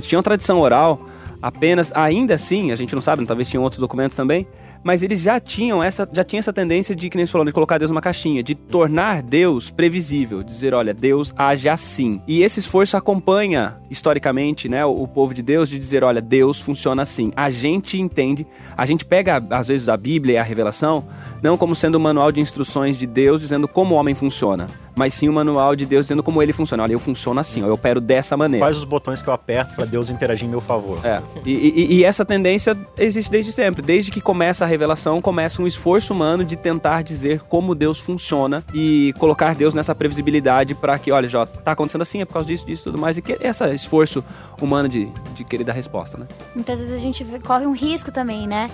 Tinham 0.00 0.22
tradição 0.22 0.58
oral, 0.60 1.00
apenas. 1.40 1.90
Ainda 1.94 2.34
assim, 2.34 2.72
a 2.72 2.76
gente 2.76 2.94
não 2.94 3.00
sabe, 3.02 3.24
talvez 3.24 3.48
tinham 3.48 3.62
outros 3.62 3.80
documentos 3.80 4.16
também. 4.16 4.46
Mas 4.82 5.02
eles 5.02 5.20
já 5.20 5.38
tinham 5.38 5.82
essa, 5.82 6.08
já 6.10 6.24
tinha 6.24 6.40
essa 6.40 6.52
tendência 6.52 6.94
de, 6.94 7.10
que 7.10 7.16
nem 7.16 7.26
você 7.26 7.32
falou, 7.32 7.44
de 7.44 7.52
colocar 7.52 7.78
Deus 7.78 7.90
numa 7.90 8.00
caixinha, 8.00 8.42
de 8.42 8.54
tornar 8.54 9.22
Deus 9.22 9.70
previsível, 9.70 10.42
dizer, 10.42 10.72
olha, 10.72 10.94
Deus 10.94 11.34
age 11.36 11.68
assim. 11.68 12.20
E 12.26 12.42
esse 12.42 12.60
esforço 12.60 12.96
acompanha, 12.96 13.78
historicamente, 13.90 14.68
né, 14.68 14.84
o, 14.84 15.02
o 15.02 15.08
povo 15.08 15.34
de 15.34 15.42
Deus, 15.42 15.68
de 15.68 15.78
dizer, 15.78 16.02
olha, 16.02 16.22
Deus 16.22 16.60
funciona 16.60 17.02
assim. 17.02 17.30
A 17.36 17.50
gente 17.50 18.00
entende, 18.00 18.46
a 18.76 18.86
gente 18.86 19.04
pega, 19.04 19.44
às 19.50 19.68
vezes, 19.68 19.88
a 19.88 19.96
Bíblia 19.96 20.34
e 20.34 20.38
a 20.38 20.42
revelação, 20.42 21.04
não 21.42 21.56
como 21.56 21.74
sendo 21.74 21.98
um 21.98 22.00
manual 22.00 22.32
de 22.32 22.40
instruções 22.40 22.96
de 22.96 23.06
Deus 23.06 23.40
dizendo 23.40 23.68
como 23.68 23.94
o 23.94 23.98
homem 23.98 24.14
funciona, 24.14 24.68
mas 25.00 25.14
sim 25.14 25.30
um 25.30 25.32
manual 25.32 25.74
de 25.74 25.86
Deus 25.86 26.04
dizendo 26.04 26.22
como 26.22 26.42
ele 26.42 26.52
funciona. 26.52 26.82
Olha, 26.82 26.92
eu 26.92 26.98
funciono 27.00 27.40
assim, 27.40 27.62
ó, 27.62 27.66
eu 27.66 27.72
opero 27.72 28.02
dessa 28.02 28.36
maneira. 28.36 28.66
Quais 28.66 28.76
os 28.76 28.84
botões 28.84 29.22
que 29.22 29.28
eu 29.28 29.32
aperto 29.32 29.74
pra 29.74 29.86
Deus 29.86 30.10
interagir 30.10 30.46
em 30.46 30.50
meu 30.50 30.60
favor? 30.60 31.00
É. 31.04 31.22
E, 31.46 31.50
e- 31.52 31.94
e 31.94 32.04
essa 32.04 32.22
tendência 32.22 32.76
existe 32.98 33.30
desde 33.30 33.50
sempre. 33.50 33.80
Desde 33.80 34.10
que 34.10 34.20
começa 34.20 34.62
a 34.64 34.68
revelação, 34.68 35.22
começa 35.22 35.62
um 35.62 35.66
esforço 35.66 36.12
humano 36.12 36.44
de 36.44 36.54
tentar 36.54 37.00
dizer 37.02 37.40
como 37.48 37.74
Deus 37.74 37.98
funciona 37.98 38.62
e 38.74 39.14
colocar 39.18 39.54
Deus 39.54 39.72
nessa 39.72 39.94
previsibilidade 39.94 40.74
para 40.74 40.98
que, 40.98 41.10
olha, 41.10 41.26
já 41.26 41.46
tá 41.46 41.72
acontecendo 41.72 42.02
assim, 42.02 42.20
é 42.20 42.26
por 42.26 42.34
causa 42.34 42.46
disso, 42.48 42.66
disso, 42.66 42.82
tudo 42.84 42.98
mais. 42.98 43.16
E 43.16 43.22
que 43.22 43.38
esse 43.40 43.64
esforço 43.72 44.22
humano 44.60 44.86
de, 44.86 45.08
de 45.34 45.44
querer 45.44 45.64
dar 45.64 45.72
resposta, 45.72 46.18
né? 46.18 46.26
Muitas 46.54 46.78
vezes 46.78 46.92
a 46.94 46.98
gente 46.98 47.24
corre 47.46 47.64
um 47.66 47.72
risco 47.72 48.12
também, 48.12 48.46
né? 48.46 48.70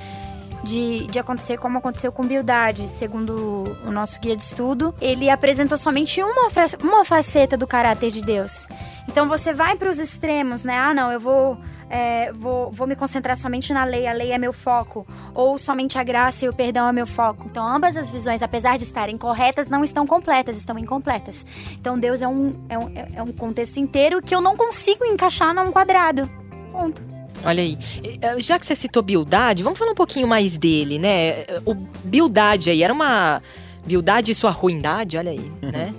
De, 0.65 1.07
de 1.07 1.19
acontecer 1.19 1.59
como 1.59 1.79
aconteceu 1.79 2.11
com 2.11 2.27
Bildade, 2.27 2.89
segundo 2.89 3.65
o 3.87 3.91
nosso 3.93 4.19
guia 4.21 4.35
de 4.35 4.43
estudo. 4.43 4.95
Ele 5.01 5.31
apresentou 5.31 5.79
somente 5.79 6.21
uma, 6.23 6.49
uma 6.83 7.05
faceta 7.05 7.57
do 7.57 7.67
caráter 7.67 8.11
de 8.11 8.25
Deus. 8.25 8.67
Então 9.09 9.29
você 9.29 9.55
vai 9.55 9.77
para 9.77 9.89
os 9.89 9.99
extremos, 9.99 10.65
né? 10.65 10.77
Ah, 10.77 10.93
não, 10.93 11.13
eu 11.13 11.21
vou 11.21 11.57
é, 11.89 12.33
vou, 12.33 12.71
vou 12.71 12.87
me 12.87 12.97
concentrar 12.97 13.37
somente 13.37 13.73
na 13.73 13.85
lei, 13.85 14.07
a 14.07 14.13
lei 14.13 14.33
é 14.33 14.39
meu 14.39 14.53
foco, 14.53 15.07
ou 15.35 15.57
somente 15.57 15.99
a 15.99 16.03
graça 16.03 16.45
e 16.45 16.49
o 16.49 16.53
perdão 16.53 16.89
é 16.89 16.93
meu 16.93 17.07
foco. 17.07 17.47
Então, 17.47 17.67
ambas 17.67 17.97
as 17.97 18.11
visões, 18.11 18.43
apesar 18.43 18.77
de 18.77 18.85
estarem 18.85 19.17
corretas, 19.17 19.71
não 19.71 19.85
estão 19.85 20.07
completas, 20.07 20.57
estão 20.57 20.79
incompletas. 20.79 21.47
Então, 21.73 21.99
Deus 21.99 22.23
é 22.23 22.29
um, 22.29 22.55
é 22.69 22.79
um, 22.79 22.93
é 23.17 23.23
um 23.23 23.33
contexto 23.33 23.79
inteiro 23.79 24.21
que 24.21 24.35
eu 24.35 24.41
não 24.41 24.57
consigo 24.57 25.05
encaixar 25.05 25.55
num 25.55 25.71
quadrado. 25.71 26.29
Ponto. 26.73 27.16
Olha 27.47 27.63
aí. 27.63 27.79
Eh, 28.21 28.41
Já 28.41 28.59
que 28.59 28.67
você 28.67 28.75
citou 28.77 29.03
Bildade, 29.03 29.63
vamos 29.63 29.79
falar 29.79 29.93
um 29.93 29.95
pouquinho 29.95 30.27
mais 30.27 30.57
dele, 30.59 30.99
né? 30.99 31.45
O 31.65 31.75
Bildade 31.75 32.71
aí 32.71 32.83
era 32.83 32.93
uma. 32.93 33.43
Bildade 33.87 34.33
e 34.33 34.35
sua 34.35 34.51
ruindade, 34.51 35.17
olha 35.17 35.31
aí, 35.31 35.53
né? 35.63 35.95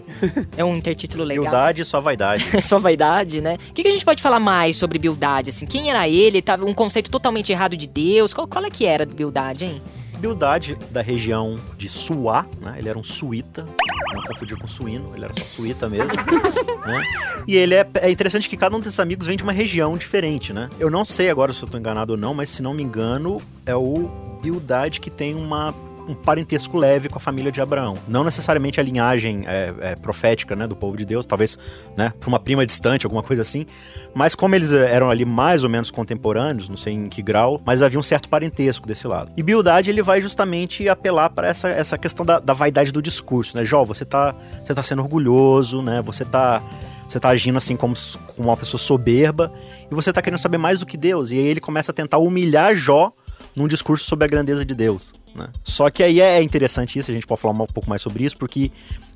É 0.57 0.65
um 0.65 0.75
intertítulo 0.75 1.23
legal. 1.23 1.45
Humildade 1.45 1.81
e 1.83 1.85
sua 1.85 2.01
vaidade. 2.01 2.43
sua 2.61 2.79
vaidade, 2.79 3.39
né? 3.39 3.57
O 3.69 3.73
que, 3.73 3.81
que 3.81 3.87
a 3.87 3.91
gente 3.91 4.03
pode 4.03 4.21
falar 4.21 4.41
mais 4.41 4.75
sobre 4.75 4.99
Bildade, 4.99 5.51
assim? 5.51 5.65
Quem 5.65 5.89
era 5.89 6.05
ele? 6.05 6.41
Tava 6.41 6.65
um 6.65 6.73
conceito 6.73 7.09
totalmente 7.09 7.49
errado 7.49 7.77
de 7.77 7.87
Deus. 7.87 8.33
Qual, 8.33 8.45
qual 8.45 8.65
é 8.65 8.69
que 8.69 8.85
era 8.85 9.05
Bildade, 9.05 9.63
hein? 9.63 9.81
Bildade, 10.17 10.77
da 10.91 11.01
região 11.01 11.59
de 11.77 11.87
Suá, 11.87 12.45
né? 12.61 12.75
Ele 12.77 12.89
era 12.89 12.97
um 12.97 13.03
suíta, 13.03 13.65
não 14.13 14.23
confundir 14.23 14.57
com 14.57 14.67
suíno, 14.67 15.11
ele 15.15 15.25
era 15.25 15.33
só 15.33 15.45
suíta 15.45 15.87
mesmo, 15.87 16.15
né? 16.85 17.03
E 17.47 17.55
ele 17.55 17.75
é, 17.75 17.87
é 18.01 18.11
interessante 18.11 18.49
que 18.49 18.57
cada 18.57 18.75
um 18.75 18.79
desses 18.79 18.99
amigos 18.99 19.27
vem 19.27 19.37
de 19.37 19.43
uma 19.43 19.53
região 19.53 19.97
diferente, 19.97 20.51
né? 20.51 20.69
Eu 20.79 20.89
não 20.89 21.05
sei 21.05 21.29
agora 21.29 21.53
se 21.53 21.63
eu 21.63 21.69
tô 21.69 21.77
enganado 21.77 22.13
ou 22.13 22.19
não, 22.19 22.33
mas 22.33 22.49
se 22.49 22.61
não 22.61 22.73
me 22.73 22.83
engano, 22.83 23.41
é 23.65 23.75
o 23.75 24.09
Bildade 24.41 24.99
que 24.99 25.09
tem 25.09 25.35
uma 25.35 25.73
um 26.07 26.15
parentesco 26.15 26.77
leve 26.77 27.09
com 27.09 27.17
a 27.17 27.19
família 27.19 27.51
de 27.51 27.61
Abraão. 27.61 27.97
Não 28.07 28.23
necessariamente 28.23 28.79
a 28.79 28.83
linhagem 28.83 29.43
é, 29.45 29.73
é, 29.81 29.95
profética 29.95 30.55
né, 30.55 30.65
do 30.65 30.75
povo 30.75 30.95
de 30.95 31.05
Deus, 31.05 31.25
talvez 31.25 31.57
né, 31.95 32.13
para 32.19 32.27
uma 32.27 32.39
prima 32.39 32.65
distante, 32.65 33.05
alguma 33.05 33.21
coisa 33.21 33.41
assim. 33.41 33.65
Mas 34.13 34.33
como 34.33 34.55
eles 34.55 34.71
eram 34.73 35.09
ali 35.09 35.25
mais 35.25 35.63
ou 35.63 35.69
menos 35.69 35.91
contemporâneos, 35.91 36.69
não 36.69 36.77
sei 36.77 36.93
em 36.93 37.09
que 37.09 37.21
grau, 37.21 37.61
mas 37.65 37.81
havia 37.81 37.99
um 37.99 38.03
certo 38.03 38.29
parentesco 38.29 38.87
desse 38.87 39.07
lado. 39.07 39.31
E 39.35 39.43
Bildade 39.43 39.89
ele 39.89 40.01
vai 40.01 40.21
justamente 40.21 40.87
apelar 40.87 41.29
para 41.29 41.47
essa, 41.47 41.67
essa 41.69 41.97
questão 41.97 42.25
da, 42.25 42.39
da, 42.39 42.53
vaidade 42.53 42.91
do 42.91 43.01
discurso, 43.01 43.57
né? 43.57 43.65
Jó, 43.65 43.83
você 43.83 44.05
tá, 44.05 44.33
você 44.63 44.73
tá 44.73 44.81
sendo 44.81 45.01
orgulhoso, 45.01 45.81
né? 45.81 46.01
Você 46.01 46.23
tá 46.23 46.61
você 47.07 47.21
tá 47.21 47.29
agindo 47.29 47.57
assim 47.57 47.77
como, 47.77 47.95
como 48.35 48.49
uma 48.49 48.57
pessoa 48.57 48.79
soberba 48.79 49.51
e 49.89 49.95
você 49.95 50.11
tá 50.11 50.21
querendo 50.21 50.39
saber 50.39 50.57
mais 50.57 50.81
do 50.81 50.85
que 50.85 50.97
Deus. 50.97 51.31
E 51.31 51.35
aí 51.35 51.47
ele 51.47 51.61
começa 51.61 51.91
a 51.91 51.95
tentar 51.95 52.17
humilhar 52.17 52.75
Jó 52.75 53.13
num 53.57 53.67
discurso 53.67 54.05
sobre 54.05 54.25
a 54.25 54.27
grandeza 54.27 54.63
de 54.63 54.75
Deus. 54.75 55.13
Né? 55.35 55.47
Só 55.63 55.89
que 55.89 56.03
aí 56.03 56.21
é 56.21 56.41
interessante 56.41 56.97
isso, 56.97 57.11
a 57.11 57.13
gente 57.13 57.27
pode 57.27 57.41
falar 57.41 57.53
um 57.53 57.67
pouco 57.67 57.89
mais 57.89 58.01
sobre 58.01 58.23
isso, 58.23 58.37
porque 58.37 58.71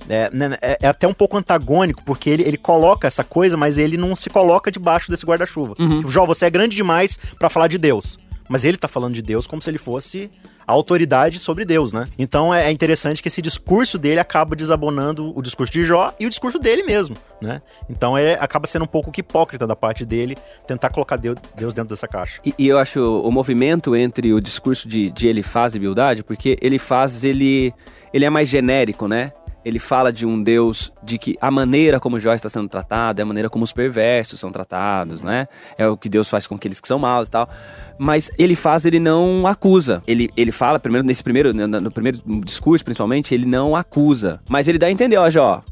é, 0.10 0.30
né, 0.32 0.58
é, 0.62 0.78
é 0.82 0.88
até 0.88 1.08
um 1.08 1.14
pouco 1.14 1.38
antagônico, 1.38 2.04
porque 2.04 2.30
ele, 2.30 2.44
ele 2.44 2.58
coloca 2.58 3.08
essa 3.08 3.24
coisa, 3.24 3.56
mas 3.56 3.78
ele 3.78 3.98
não 3.98 4.16
se 4.16 4.30
coloca 4.30 4.72
debaixo 4.72 5.10
desse 5.12 5.26
guarda-chuva. 5.26 5.76
Uhum. 5.80 6.00
Tipo, 6.00 6.10
Jó, 6.10 6.26
você 6.26 6.46
é 6.46 6.50
grande 6.50 6.76
demais 6.76 7.18
para 7.38 7.50
falar 7.50 7.68
de 7.68 7.78
Deus. 7.78 8.20
Mas 8.52 8.66
ele 8.66 8.76
tá 8.76 8.90
falando 8.90 9.14
de 9.14 9.22
Deus 9.22 9.48
como 9.48 9.62
se 9.62 9.70
ele 9.70 9.78
fosse 9.78 10.30
a 10.68 10.74
autoridade 10.74 11.40
sobre 11.40 11.64
Deus, 11.64 11.94
né? 11.94 12.10
Então 12.20 12.54
é 12.54 12.70
interessante 12.70 13.22
que 13.22 13.30
esse 13.30 13.42
discurso 13.42 13.98
dele 13.98 14.20
acaba 14.20 14.58
desabonando 14.58 15.32
o 15.34 15.42
discurso 15.42 15.72
de 15.72 15.86
Jó 15.86 16.14
e 16.20 16.26
o 16.26 16.30
discurso 16.30 16.60
dele 16.60 16.84
mesmo, 16.84 17.16
né? 17.42 17.62
Então 17.90 18.18
é, 18.18 18.34
acaba 18.34 18.68
sendo 18.68 18.84
um 18.84 18.88
pouco 18.88 19.10
hipócrita 19.18 19.66
da 19.66 19.74
parte 19.74 20.06
dele 20.06 20.36
tentar 20.68 20.90
colocar 20.90 21.16
Deus, 21.16 21.38
Deus 21.56 21.74
dentro 21.74 21.96
dessa 21.96 22.10
caixa. 22.10 22.42
E, 22.46 22.54
e, 22.60 22.68
eu 22.68 22.78
acho 22.78 23.00
o 23.00 23.32
movimento 23.32 23.96
entre 23.96 24.34
o 24.34 24.42
discurso 24.42 24.86
de, 24.86 25.10
de 25.12 25.28
Elifaz 25.28 25.74
e 25.74 25.80
Bildade, 25.80 26.22
porque 26.22 26.58
Elifaz, 26.62 27.24
ele, 27.24 27.74
ele 28.14 28.26
é 28.26 28.30
mais 28.30 28.50
genérico, 28.50 29.08
né? 29.08 29.32
Ele 29.64 29.80
fala 29.80 30.12
de 30.12 30.26
um 30.26 30.42
Deus 30.42 30.92
de 31.04 31.18
que 31.18 31.38
a 31.40 31.52
maneira 31.52 32.00
como 32.00 32.20
Jó 32.20 32.34
está 32.34 32.50
sendo 32.50 32.68
tratado 32.68 33.20
é 33.20 33.24
a 33.24 33.26
maneira 33.26 33.50
como 33.50 33.64
os 33.64 33.72
perversos 33.72 34.40
são 34.40 34.52
tratados, 34.52 35.24
né? 35.24 35.48
É 35.78 35.88
o 35.88 35.96
que 35.96 36.10
Deus 36.10 36.30
faz 36.30 36.48
com 36.48 36.56
aqueles 36.56 36.80
que 36.80 36.88
são 36.88 36.98
maus 36.98 37.28
e 37.28 37.32
tal. 37.32 37.50
Mas 37.98 38.32
ele 38.38 38.56
faz, 38.56 38.86
ele 38.86 39.00
não 39.00 39.46
acusa. 39.46 40.02
Ele, 40.08 40.30
ele 40.36 40.52
fala, 40.52 40.80
primeiro, 40.80 41.06
nesse 41.06 41.24
primeiro, 41.24 41.54
no, 41.54 41.68
no 41.68 41.92
primeiro 41.92 42.20
discurso, 42.44 42.84
principalmente, 42.84 43.34
ele 43.34 43.46
não 43.46 43.76
acusa. 43.76 44.42
Mas 44.50 44.68
ele 44.68 44.78
dá 44.78 44.88
a 44.88 44.92
entender, 44.92 45.18
ó, 45.18 45.30
Jó, 45.30 45.64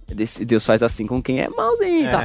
Deus 0.46 0.66
faz 0.66 0.84
assim 0.84 1.08
com 1.08 1.22
quem 1.22 1.40
é 1.40 1.50
mauzinho 1.50 2.08
e 2.08 2.12
tal. 2.12 2.22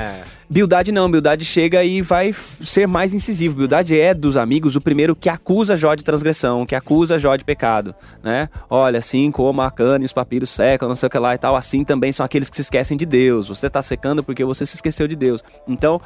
Bildade 0.48 0.92
não, 0.92 1.10
Bildade 1.10 1.44
chega 1.44 1.82
e 1.84 2.02
vai 2.02 2.34
ser 2.60 2.86
mais 2.86 3.14
incisivo. 3.14 3.56
Bildade 3.56 3.98
é 3.98 4.12
dos 4.12 4.36
amigos 4.36 4.76
o 4.76 4.80
primeiro 4.80 5.16
que 5.16 5.28
acusa 5.28 5.76
Jó 5.76 5.94
de 5.94 6.04
transgressão, 6.04 6.66
que 6.66 6.74
acusa 6.74 7.18
Jó 7.18 7.34
de 7.36 7.44
pecado, 7.44 7.94
né? 8.22 8.48
Olha, 8.68 8.98
assim 8.98 9.30
como 9.30 9.62
a 9.62 9.70
cana 9.70 10.04
e 10.04 10.06
os 10.06 10.12
papiros 10.12 10.50
secam, 10.50 10.88
não 10.88 10.96
sei 10.96 11.06
o 11.06 11.10
que 11.10 11.18
lá 11.18 11.34
e 11.34 11.38
tal, 11.38 11.56
assim 11.56 11.84
também 11.84 12.12
são 12.12 12.24
aqueles 12.24 12.50
que 12.50 12.56
se 12.56 12.62
esquecem 12.62 12.96
de 12.96 13.06
Deus. 13.06 13.48
Você 13.48 13.68
tá 13.70 13.82
secando 13.82 14.22
porque 14.22 14.44
você 14.44 14.66
se 14.66 14.76
esqueceu 14.76 15.08
de 15.08 15.16
Deus. 15.16 15.42
Então, 15.66 16.00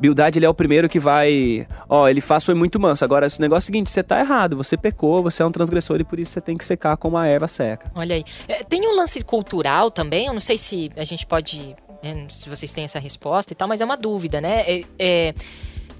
Bildade 0.00 0.38
ele 0.38 0.46
é 0.46 0.48
o 0.48 0.54
primeiro 0.54 0.88
que 0.88 0.98
vai, 0.98 1.66
ó, 1.88 2.08
ele 2.08 2.20
faz 2.20 2.44
foi 2.44 2.54
muito 2.54 2.80
manso. 2.80 3.04
Agora, 3.04 3.26
esse 3.26 3.40
negócio 3.40 3.64
é 3.64 3.64
o 3.64 3.72
seguinte, 3.72 3.90
você 3.90 4.02
tá 4.02 4.20
errado, 4.20 4.56
você 4.56 4.76
pecou, 4.76 5.22
você 5.22 5.42
é 5.42 5.46
um 5.46 5.52
transgressor 5.52 6.00
e 6.00 6.04
por 6.04 6.18
isso 6.18 6.32
você 6.32 6.40
tem 6.40 6.56
que 6.56 6.64
secar 6.64 6.96
como 6.96 7.16
a 7.16 7.26
erva 7.26 7.46
seca. 7.46 7.90
Olha 7.94 8.16
aí. 8.16 8.24
É, 8.48 8.62
tem 8.64 8.86
um 8.88 8.96
lance 8.96 9.22
cultural 9.22 9.90
também, 9.90 10.26
eu 10.26 10.32
não 10.32 10.40
sei 10.40 10.58
se 10.58 10.90
a 10.96 11.04
gente 11.04 11.26
pode 11.26 11.74
né, 12.04 12.26
se 12.28 12.48
vocês 12.48 12.70
têm 12.70 12.84
essa 12.84 12.98
resposta 12.98 13.52
e 13.52 13.56
tal, 13.56 13.66
mas 13.66 13.80
é 13.80 13.84
uma 13.84 13.96
dúvida, 13.96 14.40
né? 14.40 14.60
É, 14.60 14.84
é, 14.98 15.34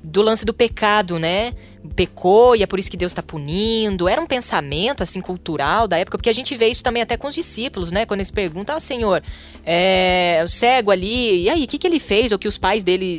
do 0.04 0.20
lance 0.20 0.44
do 0.44 0.52
pecado, 0.52 1.18
né? 1.18 1.54
Pecou 1.96 2.54
e 2.54 2.62
é 2.62 2.66
por 2.66 2.78
isso 2.78 2.90
que 2.90 2.96
Deus 2.96 3.12
está 3.12 3.22
punindo. 3.22 4.06
Era 4.06 4.20
um 4.20 4.26
pensamento, 4.26 5.02
assim, 5.02 5.20
cultural 5.20 5.88
da 5.88 5.98
época, 5.98 6.18
porque 6.18 6.28
a 6.28 6.32
gente 6.32 6.54
vê 6.56 6.68
isso 6.68 6.82
também 6.82 7.02
até 7.02 7.16
com 7.16 7.26
os 7.26 7.34
discípulos, 7.34 7.90
né? 7.90 8.04
Quando 8.04 8.20
eles 8.20 8.30
perguntam, 8.30 8.76
ah, 8.76 8.80
Senhor, 8.80 9.22
é, 9.64 10.42
o 10.44 10.48
cego 10.48 10.90
ali, 10.90 11.42
e 11.42 11.48
aí, 11.48 11.64
o 11.64 11.66
que, 11.66 11.78
que 11.78 11.86
ele 11.86 11.98
fez? 11.98 12.32
Ou 12.32 12.38
que 12.38 12.48
os 12.48 12.58
pais 12.58 12.84
dele, 12.84 13.18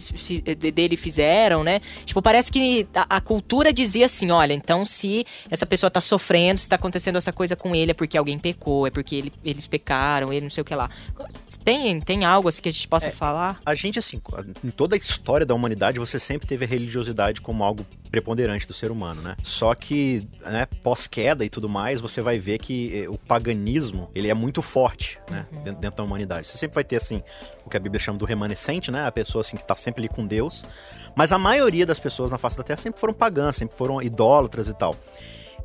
dele 0.73 0.95
fizeram, 0.95 1.63
né? 1.63 1.81
Tipo, 2.05 2.21
parece 2.21 2.51
que 2.51 2.87
a, 2.93 3.17
a 3.17 3.21
cultura 3.21 3.73
dizia 3.73 4.05
assim, 4.05 4.29
olha, 4.29 4.53
então 4.53 4.85
se 4.85 5.25
essa 5.49 5.65
pessoa 5.65 5.87
está 5.87 6.01
sofrendo, 6.01 6.59
se 6.59 6.65
está 6.65 6.75
acontecendo 6.75 7.17
essa 7.17 7.33
coisa 7.33 7.55
com 7.55 7.75
ele, 7.75 7.91
é 7.91 7.93
porque 7.95 8.17
alguém 8.17 8.37
pecou, 8.37 8.85
é 8.85 8.91
porque 8.91 9.15
ele, 9.15 9.33
eles 9.43 9.65
pecaram, 9.65 10.31
ele 10.31 10.41
não 10.41 10.51
sei 10.51 10.61
o 10.61 10.65
que 10.65 10.75
lá. 10.75 10.89
Tem, 11.63 11.99
tem 11.99 12.25
algo 12.25 12.47
assim 12.47 12.61
que 12.61 12.69
a 12.69 12.71
gente 12.71 12.87
possa 12.87 13.07
é, 13.07 13.11
falar? 13.11 13.59
A 13.65 13.73
gente, 13.73 13.97
assim, 13.97 14.21
em 14.63 14.69
toda 14.69 14.95
a 14.95 14.97
história 14.97 15.45
da 15.45 15.55
humanidade, 15.55 15.99
você 15.99 16.19
sempre 16.19 16.47
teve 16.47 16.65
a 16.65 16.67
religiosidade 16.75 17.41
como 17.41 17.63
algo 17.63 17.85
preponderante 18.11 18.65
do 18.65 18.73
ser 18.73 18.91
humano, 18.91 19.21
né? 19.21 19.35
Só 19.43 19.75
que, 19.75 20.25
né, 20.41 20.65
pós-queda 20.81 21.43
e 21.43 21.49
tudo 21.49 21.67
mais, 21.67 21.99
você 21.99 22.21
vai 22.21 22.37
ver 22.37 22.59
que 22.59 23.03
eh, 23.03 23.09
o 23.09 23.17
paganismo, 23.17 24.09
ele 24.15 24.29
é 24.29 24.33
muito 24.33 24.61
forte, 24.61 25.19
né, 25.29 25.45
uhum. 25.51 25.63
dentro, 25.63 25.81
dentro, 25.81 25.97
da 25.97 26.03
humanidade. 26.03 26.47
Você 26.47 26.57
sempre 26.57 26.75
vai 26.75 26.83
ter, 26.83 26.95
assim, 26.95 27.21
o 27.65 27.69
que 27.69 27.75
a 27.75 27.79
Bíblia 27.79 27.99
chama 27.99 28.17
do 28.17 28.25
remanescente, 28.25 28.89
né? 28.89 29.05
A 29.05 29.11
pessoa, 29.11 29.41
assim, 29.41 29.57
que 29.57 29.65
tá 29.65 29.75
sempre 29.75 30.01
ali 30.01 30.07
com 30.07 30.25
Deus. 30.25 30.63
Mas 31.13 31.33
a 31.33 31.37
maioria 31.37 31.85
das 31.85 31.99
pessoas 31.99 32.31
na 32.31 32.37
face 32.37 32.57
da 32.57 32.63
Terra 32.63 32.79
sempre 32.79 32.99
foram 32.99 33.13
pagãs, 33.13 33.57
sempre 33.57 33.77
foram 33.77 34.01
idólatras 34.01 34.69
e 34.69 34.73
tal. 34.73 34.95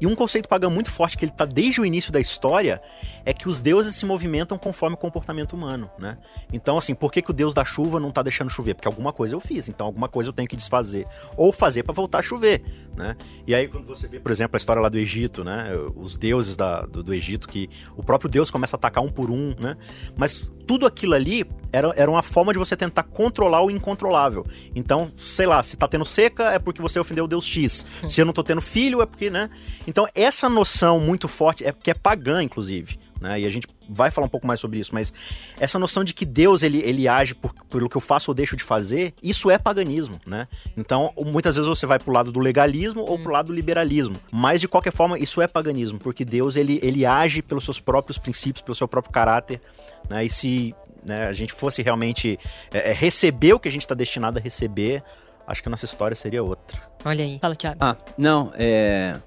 E 0.01 0.07
um 0.07 0.15
conceito 0.15 0.49
pagão 0.49 0.71
muito 0.71 0.91
forte 0.91 1.17
que 1.17 1.25
ele 1.25 1.33
está 1.33 1.45
desde 1.45 1.81
o 1.81 1.85
início 1.85 2.11
da 2.11 2.21
história 2.21 2.81
é 3.25 3.33
que 3.33 3.49
os 3.49 3.61
deuses 3.61 3.95
se 3.95 4.07
movimentam 4.07 4.57
conforme 4.57 4.95
o 4.95 4.99
comportamento 4.99 5.53
humano, 5.53 5.91
né? 5.99 6.17
Então, 6.53 6.79
assim, 6.79 6.95
por 6.95 7.13
que, 7.13 7.21
que 7.21 7.31
o 7.31 7.35
deus 7.35 7.53
da 7.53 7.65
chuva 7.65 8.01
não 8.01 8.09
está 8.09 8.23
deixando 8.23 8.49
chover? 8.49 8.75
Porque 8.75 8.89
alguma 8.89 9.13
coisa 9.13 9.35
eu 9.35 9.41
fiz, 9.41 9.69
então 9.69 9.87
alguma 9.87 10.09
coisa 10.09 10.31
eu 10.31 10.33
tenho 10.33 10.49
que 10.49 10.57
desfazer. 10.57 11.07
Ou 11.37 11.53
fazer 11.53 11.83
para 11.83 11.93
voltar 11.93 12.21
a 12.21 12.23
chover, 12.23 12.63
né? 12.97 13.17
E 13.47 13.55
aí, 13.55 13.69
quando 13.69 13.87
você 13.87 14.09
vê, 14.09 14.19
por 14.19 14.33
exemplo, 14.33 14.57
a 14.57 14.59
história 14.59 14.81
lá 14.81 14.89
do 14.89 14.99
Egito, 14.99 15.45
né? 15.45 15.71
Os 15.95 16.17
deuses 16.17 16.57
da, 16.57 16.83
do, 16.83 17.03
do 17.03 17.13
Egito, 17.13 17.47
que 17.47 17.69
o 17.97 18.03
próprio 18.03 18.31
deus 18.31 18.51
começa 18.51 18.77
a 18.77 18.79
atacar 18.79 19.05
um 19.05 19.09
por 19.09 19.31
um, 19.31 19.55
né? 19.59 19.77
Mas 20.17 20.51
tudo 20.67 20.87
aquilo 20.87 21.15
ali 21.15 21.45
era, 21.73 21.93
era 21.97 22.09
uma 22.09 22.23
forma 22.23 22.53
de 22.53 22.59
você 22.59 22.77
tentar 22.77 23.03
controlar 23.03 23.61
o 23.63 23.71
incontrolável. 23.71 24.47
Então, 24.75 25.11
sei 25.17 25.47
lá, 25.47 25.63
se 25.63 25.77
tá 25.77 25.89
tendo 25.89 26.05
seca 26.05 26.53
é 26.53 26.59
porque 26.59 26.81
você 26.81 26.99
ofendeu 26.99 27.25
o 27.25 27.29
Deus 27.29 27.45
X. 27.45 27.85
Se 28.09 28.21
eu 28.21 28.25
não 28.25 28.33
tô 28.33 28.45
tendo 28.45 28.61
filho 28.61 29.03
é 29.03 29.07
porque, 29.07 29.31
né? 29.31 29.51
Então, 29.91 30.07
essa 30.15 30.49
noção 30.49 31.01
muito 31.01 31.27
forte, 31.27 31.67
é 31.67 31.73
que 31.73 31.91
é 31.91 31.95
pagã, 31.95 32.41
inclusive. 32.41 32.97
Né? 33.21 33.41
E 33.41 33.47
a 33.47 33.51
gente 33.51 33.67
vai 33.89 34.09
falar 34.09 34.29
um 34.29 34.31
pouco 34.31 34.47
mais 34.47 34.61
sobre 34.61 34.79
isso, 34.79 34.95
mas 34.95 35.13
essa 35.59 35.81
noção 35.81 36.05
de 36.05 36.15
que 36.15 36.25
Deus 36.25 36.63
ele, 36.63 36.79
ele 36.79 37.09
age 37.09 37.35
por, 37.35 37.53
pelo 37.69 37.89
que 37.89 37.97
eu 37.97 38.01
faço 38.01 38.31
ou 38.31 38.35
deixo 38.35 38.57
de 38.57 38.63
fazer, 38.63 39.13
isso 39.21 39.51
é 39.51 39.59
paganismo, 39.59 40.21
né? 40.25 40.47
Então, 40.77 41.13
muitas 41.19 41.57
vezes 41.57 41.69
você 41.69 41.87
vai 41.87 41.99
pro 41.99 42.13
lado 42.13 42.31
do 42.31 42.39
legalismo 42.39 43.03
ou 43.03 43.19
pro 43.19 43.33
lado 43.33 43.49
do 43.49 43.53
liberalismo, 43.53 44.17
mas 44.31 44.61
de 44.61 44.69
qualquer 44.69 44.93
forma, 44.93 45.19
isso 45.19 45.43
é 45.43 45.49
paganismo, 45.49 45.99
porque 45.99 46.25
Deus 46.25 46.55
ele, 46.55 46.79
ele 46.85 47.05
age 47.05 47.43
pelos 47.43 47.65
seus 47.65 47.81
próprios 47.81 48.17
princípios, 48.17 48.63
pelo 48.63 48.77
seu 48.77 48.87
próprio 48.87 49.13
caráter, 49.13 49.61
né? 50.09 50.25
E 50.25 50.31
se 50.31 50.73
né, 51.05 51.27
a 51.27 51.33
gente 51.33 51.53
fosse 51.53 51.83
realmente 51.83 52.39
é, 52.73 52.93
receber 52.93 53.55
o 53.55 53.59
que 53.59 53.69
a 53.69 53.73
gente 53.73 53.83
está 53.83 53.95
destinado 53.95 54.39
a 54.39 54.41
receber, 54.41 55.03
acho 55.49 55.61
que 55.61 55.69
a 55.69 55.71
nossa 55.71 55.85
história 55.85 56.15
seria 56.15 56.45
outra. 56.45 56.81
Olha 57.05 57.25
aí. 57.25 57.41
Fala, 57.41 57.57
Thiago. 57.57 57.79
Ah, 57.81 57.97
não, 58.17 58.53
é 58.55 59.21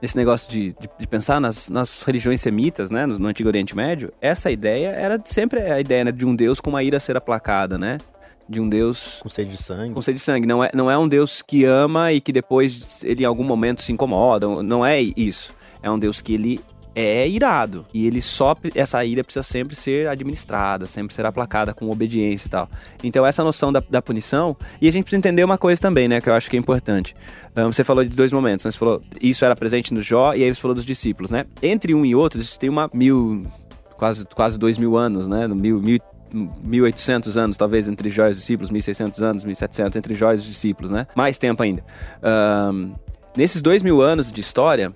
nesse 0.00 0.16
negócio 0.16 0.50
de, 0.50 0.74
de, 0.80 0.88
de, 0.98 1.06
pensar 1.06 1.40
nas, 1.40 1.68
nas 1.68 2.02
religiões 2.02 2.40
semitas, 2.40 2.90
né, 2.90 3.06
no, 3.06 3.18
no, 3.18 3.28
Antigo 3.28 3.48
Oriente 3.48 3.74
Médio, 3.76 4.12
essa 4.20 4.50
ideia 4.50 4.88
era 4.88 5.20
sempre 5.24 5.60
a 5.60 5.80
ideia 5.80 6.04
né, 6.04 6.12
de 6.12 6.24
um 6.24 6.34
Deus 6.34 6.60
com 6.60 6.70
uma 6.70 6.82
ira 6.82 6.96
a 6.96 7.00
ser 7.00 7.16
aplacada, 7.16 7.78
né? 7.78 7.98
De 8.48 8.60
um 8.60 8.68
Deus... 8.68 9.20
Com 9.22 9.28
sede 9.28 9.50
de 9.50 9.62
sangue. 9.62 9.92
Com 9.92 10.00
sede 10.00 10.16
de 10.16 10.24
sangue. 10.24 10.46
Não 10.46 10.64
é, 10.64 10.70
não 10.72 10.90
é 10.90 10.96
um 10.96 11.06
Deus 11.06 11.42
que 11.42 11.64
ama 11.64 12.12
e 12.12 12.20
que 12.20 12.32
depois 12.32 13.04
ele 13.04 13.22
em 13.22 13.26
algum 13.26 13.44
momento 13.44 13.82
se 13.82 13.92
incomoda. 13.92 14.62
Não 14.62 14.86
é 14.86 15.02
isso. 15.02 15.54
É 15.82 15.90
um 15.90 15.98
Deus 15.98 16.22
que 16.22 16.32
ele 16.32 16.60
é 16.94 17.28
irado. 17.28 17.86
E 17.92 18.06
ele 18.06 18.20
só. 18.20 18.56
Essa 18.74 19.04
ira 19.04 19.22
precisa 19.22 19.42
sempre 19.42 19.76
ser 19.76 20.08
administrada, 20.08 20.86
sempre 20.86 21.14
ser 21.14 21.26
aplacada 21.26 21.72
com 21.74 21.90
obediência 21.90 22.46
e 22.46 22.50
tal. 22.50 22.68
Então, 23.02 23.24
essa 23.24 23.44
noção 23.44 23.72
da, 23.72 23.82
da 23.88 24.02
punição. 24.02 24.56
E 24.80 24.88
a 24.88 24.92
gente 24.92 25.04
precisa 25.04 25.18
entender 25.18 25.44
uma 25.44 25.58
coisa 25.58 25.80
também, 25.80 26.08
né? 26.08 26.20
Que 26.20 26.28
eu 26.28 26.34
acho 26.34 26.50
que 26.50 26.56
é 26.56 26.60
importante. 26.60 27.14
Um, 27.56 27.72
você 27.72 27.84
falou 27.84 28.04
de 28.04 28.10
dois 28.10 28.32
momentos. 28.32 28.64
Né? 28.64 28.70
Você 28.70 28.78
falou. 28.78 29.02
Isso 29.20 29.44
era 29.44 29.54
presente 29.54 29.92
no 29.92 30.02
Jó, 30.02 30.34
e 30.34 30.42
aí 30.42 30.54
você 30.54 30.60
falou 30.60 30.74
dos 30.74 30.86
discípulos, 30.86 31.30
né? 31.30 31.44
Entre 31.62 31.94
um 31.94 32.04
e 32.04 32.14
outro, 32.14 32.40
tem 32.58 32.68
uma 32.68 32.90
mil. 32.92 33.46
Quase, 33.96 34.24
quase 34.26 34.58
dois 34.58 34.78
mil 34.78 34.96
anos, 34.96 35.26
né? 35.26 35.48
Mil, 35.48 35.80
mil 35.80 35.98
1800 36.32 37.36
anos, 37.36 37.56
talvez, 37.56 37.88
entre 37.88 38.08
Jó 38.08 38.26
e 38.28 38.32
os 38.32 38.38
discípulos, 38.38 38.70
1600 38.70 39.20
anos, 39.22 39.44
1700, 39.44 39.96
entre 39.96 40.14
Jó 40.14 40.32
e 40.32 40.36
os 40.36 40.44
discípulos, 40.44 40.90
né? 40.90 41.06
Mais 41.14 41.38
tempo 41.38 41.62
ainda. 41.62 41.84
Um, 42.22 42.92
nesses 43.36 43.60
dois 43.60 43.82
mil 43.82 44.00
anos 44.00 44.30
de 44.30 44.40
história, 44.40 44.92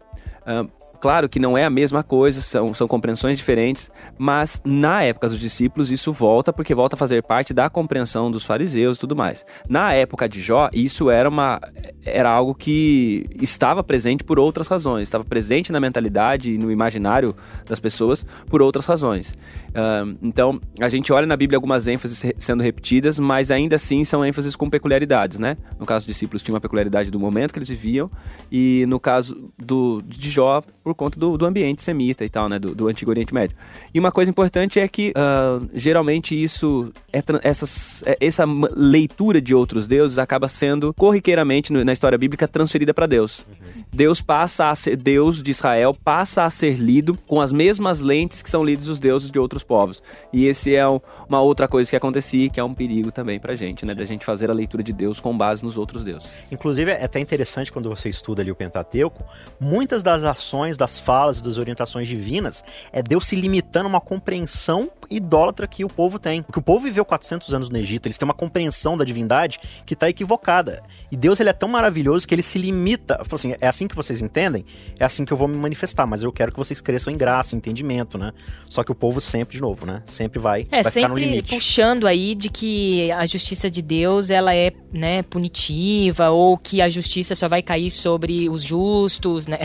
um, 0.46 0.68
Claro 1.02 1.28
que 1.28 1.40
não 1.40 1.58
é 1.58 1.64
a 1.64 1.70
mesma 1.70 2.04
coisa, 2.04 2.40
são, 2.40 2.72
são 2.72 2.86
compreensões 2.86 3.36
diferentes, 3.36 3.90
mas 4.16 4.62
na 4.64 5.02
época 5.02 5.28
dos 5.28 5.40
discípulos 5.40 5.90
isso 5.90 6.12
volta 6.12 6.52
porque 6.52 6.76
volta 6.76 6.94
a 6.94 6.96
fazer 6.96 7.24
parte 7.24 7.52
da 7.52 7.68
compreensão 7.68 8.30
dos 8.30 8.44
fariseus 8.44 8.98
e 8.98 9.00
tudo 9.00 9.16
mais. 9.16 9.44
Na 9.68 9.92
época 9.92 10.28
de 10.28 10.40
Jó, 10.40 10.70
isso 10.72 11.10
era 11.10 11.28
uma 11.28 11.60
era 12.04 12.30
algo 12.30 12.54
que 12.54 13.26
estava 13.40 13.82
presente 13.82 14.22
por 14.22 14.38
outras 14.38 14.68
razões, 14.68 15.02
estava 15.02 15.24
presente 15.24 15.72
na 15.72 15.80
mentalidade 15.80 16.52
e 16.52 16.58
no 16.58 16.70
imaginário 16.70 17.34
das 17.66 17.80
pessoas 17.80 18.24
por 18.48 18.62
outras 18.62 18.86
razões. 18.86 19.32
Uh, 19.70 20.16
então, 20.22 20.60
a 20.80 20.88
gente 20.88 21.12
olha 21.12 21.26
na 21.26 21.36
Bíblia 21.36 21.56
algumas 21.56 21.88
ênfases 21.88 22.32
sendo 22.38 22.62
repetidas, 22.62 23.18
mas 23.18 23.50
ainda 23.50 23.74
assim 23.74 24.04
são 24.04 24.24
ênfases 24.24 24.54
com 24.54 24.70
peculiaridades, 24.70 25.40
né? 25.40 25.56
No 25.80 25.84
caso 25.84 26.06
dos 26.06 26.14
discípulos 26.14 26.44
tinha 26.44 26.54
uma 26.54 26.60
peculiaridade 26.60 27.10
do 27.10 27.18
momento 27.18 27.52
que 27.52 27.58
eles 27.58 27.68
viviam 27.68 28.08
e 28.52 28.84
no 28.86 29.00
caso 29.00 29.50
do 29.58 30.00
de 30.06 30.30
Jó 30.30 30.62
por 30.82 30.94
conta 30.94 31.18
do, 31.18 31.36
do 31.38 31.46
ambiente 31.46 31.82
semita 31.82 32.24
e 32.24 32.28
tal, 32.28 32.48
né? 32.48 32.58
Do, 32.58 32.74
do, 32.74 32.88
Antigo 32.88 33.10
Oriente 33.10 33.32
Médio. 33.32 33.56
E 33.92 33.98
uma 33.98 34.10
coisa 34.10 34.30
importante 34.30 34.80
é 34.80 34.88
que 34.88 35.10
uh, 35.10 35.68
geralmente 35.74 36.40
isso, 36.40 36.92
é, 37.12 37.22
essas, 37.42 38.02
é, 38.04 38.16
essa 38.20 38.44
leitura 38.44 39.40
de 39.40 39.54
outros 39.54 39.86
deuses 39.86 40.18
acaba 40.18 40.48
sendo 40.48 40.92
corriqueiramente 40.94 41.72
no, 41.72 41.84
na 41.84 41.92
história 41.92 42.18
bíblica 42.18 42.48
transferida 42.48 42.92
para 42.92 43.06
Deus. 43.06 43.46
Uhum. 43.48 43.82
Deus 43.92 44.20
passa 44.20 44.70
a 44.70 44.74
ser 44.74 44.96
Deus 44.96 45.42
de 45.42 45.50
Israel 45.50 45.94
passa 46.04 46.44
a 46.44 46.50
ser 46.50 46.76
lido 46.76 47.16
com 47.26 47.40
as 47.40 47.52
mesmas 47.52 48.00
lentes 48.00 48.42
que 48.42 48.50
são 48.50 48.64
lidos 48.64 48.88
os 48.88 48.98
deuses 48.98 49.30
de 49.30 49.38
outros 49.38 49.62
povos. 49.62 50.02
E 50.32 50.46
esse 50.46 50.74
é 50.74 50.86
um, 50.88 51.00
uma 51.28 51.40
outra 51.40 51.68
coisa 51.68 51.88
que 51.88 51.96
acontecia, 51.96 52.48
que 52.48 52.58
é 52.58 52.64
um 52.64 52.74
perigo 52.74 53.12
também 53.12 53.38
pra 53.38 53.54
gente, 53.54 53.84
né? 53.84 53.94
Da 53.94 54.04
gente 54.04 54.24
fazer 54.24 54.50
a 54.50 54.54
leitura 54.54 54.82
de 54.82 54.92
Deus 54.92 55.20
com 55.20 55.36
base 55.36 55.64
nos 55.64 55.76
outros 55.76 56.04
deuses. 56.04 56.32
Inclusive 56.50 56.90
é 56.90 57.04
até 57.04 57.20
interessante 57.20 57.72
quando 57.72 57.88
você 57.88 58.08
estuda 58.08 58.42
ali 58.42 58.50
o 58.50 58.54
Pentateuco, 58.54 59.24
muitas 59.60 60.02
das 60.02 60.24
ações 60.24 60.71
das 60.76 60.98
falas 60.98 61.38
e 61.38 61.44
das 61.44 61.58
orientações 61.58 62.08
divinas 62.08 62.64
é 62.92 63.02
Deus 63.02 63.26
se 63.26 63.36
limitando 63.36 63.86
a 63.86 63.88
uma 63.88 64.00
compreensão 64.00 64.90
idólatra 65.10 65.66
que 65.66 65.84
o 65.84 65.88
povo 65.88 66.18
tem. 66.18 66.42
Porque 66.42 66.58
o 66.58 66.62
povo 66.62 66.84
viveu 66.84 67.04
400 67.04 67.54
anos 67.54 67.68
no 67.68 67.78
Egito, 67.78 68.06
eles 68.06 68.16
têm 68.16 68.24
uma 68.24 68.34
compreensão 68.34 68.96
da 68.96 69.04
divindade 69.04 69.58
que 69.84 69.94
está 69.94 70.08
equivocada. 70.08 70.82
E 71.10 71.16
Deus 71.16 71.40
ele 71.40 71.50
é 71.50 71.52
tão 71.52 71.68
maravilhoso 71.68 72.26
que 72.26 72.34
ele 72.34 72.42
se 72.42 72.58
limita, 72.58 73.20
assim, 73.30 73.54
é 73.60 73.68
assim 73.68 73.86
que 73.86 73.94
vocês 73.94 74.20
entendem, 74.20 74.64
é 74.98 75.04
assim 75.04 75.24
que 75.24 75.32
eu 75.32 75.36
vou 75.36 75.48
me 75.48 75.56
manifestar, 75.56 76.06
mas 76.06 76.22
eu 76.22 76.32
quero 76.32 76.52
que 76.52 76.58
vocês 76.58 76.80
cresçam 76.80 77.12
em 77.12 77.16
graça, 77.16 77.54
em 77.54 77.58
entendimento, 77.58 78.18
né? 78.18 78.32
Só 78.68 78.82
que 78.82 78.90
o 78.90 78.94
povo 78.94 79.20
sempre, 79.20 79.56
de 79.56 79.62
novo, 79.62 79.86
né? 79.86 80.02
Sempre 80.06 80.38
vai, 80.38 80.66
é, 80.70 80.82
vai 80.82 80.92
ficar 80.92 81.08
no 81.08 81.18
limite. 81.18 81.54
puxando 81.54 82.06
aí 82.06 82.34
de 82.34 82.48
que 82.48 83.10
a 83.12 83.26
justiça 83.26 83.70
de 83.70 83.82
Deus, 83.82 84.30
ela 84.30 84.54
é, 84.54 84.72
né, 84.92 85.22
punitiva 85.22 86.30
ou 86.30 86.56
que 86.56 86.80
a 86.80 86.88
justiça 86.88 87.34
só 87.34 87.48
vai 87.48 87.62
cair 87.62 87.90
sobre 87.90 88.48
os 88.48 88.62
justos, 88.62 89.46
né, 89.46 89.58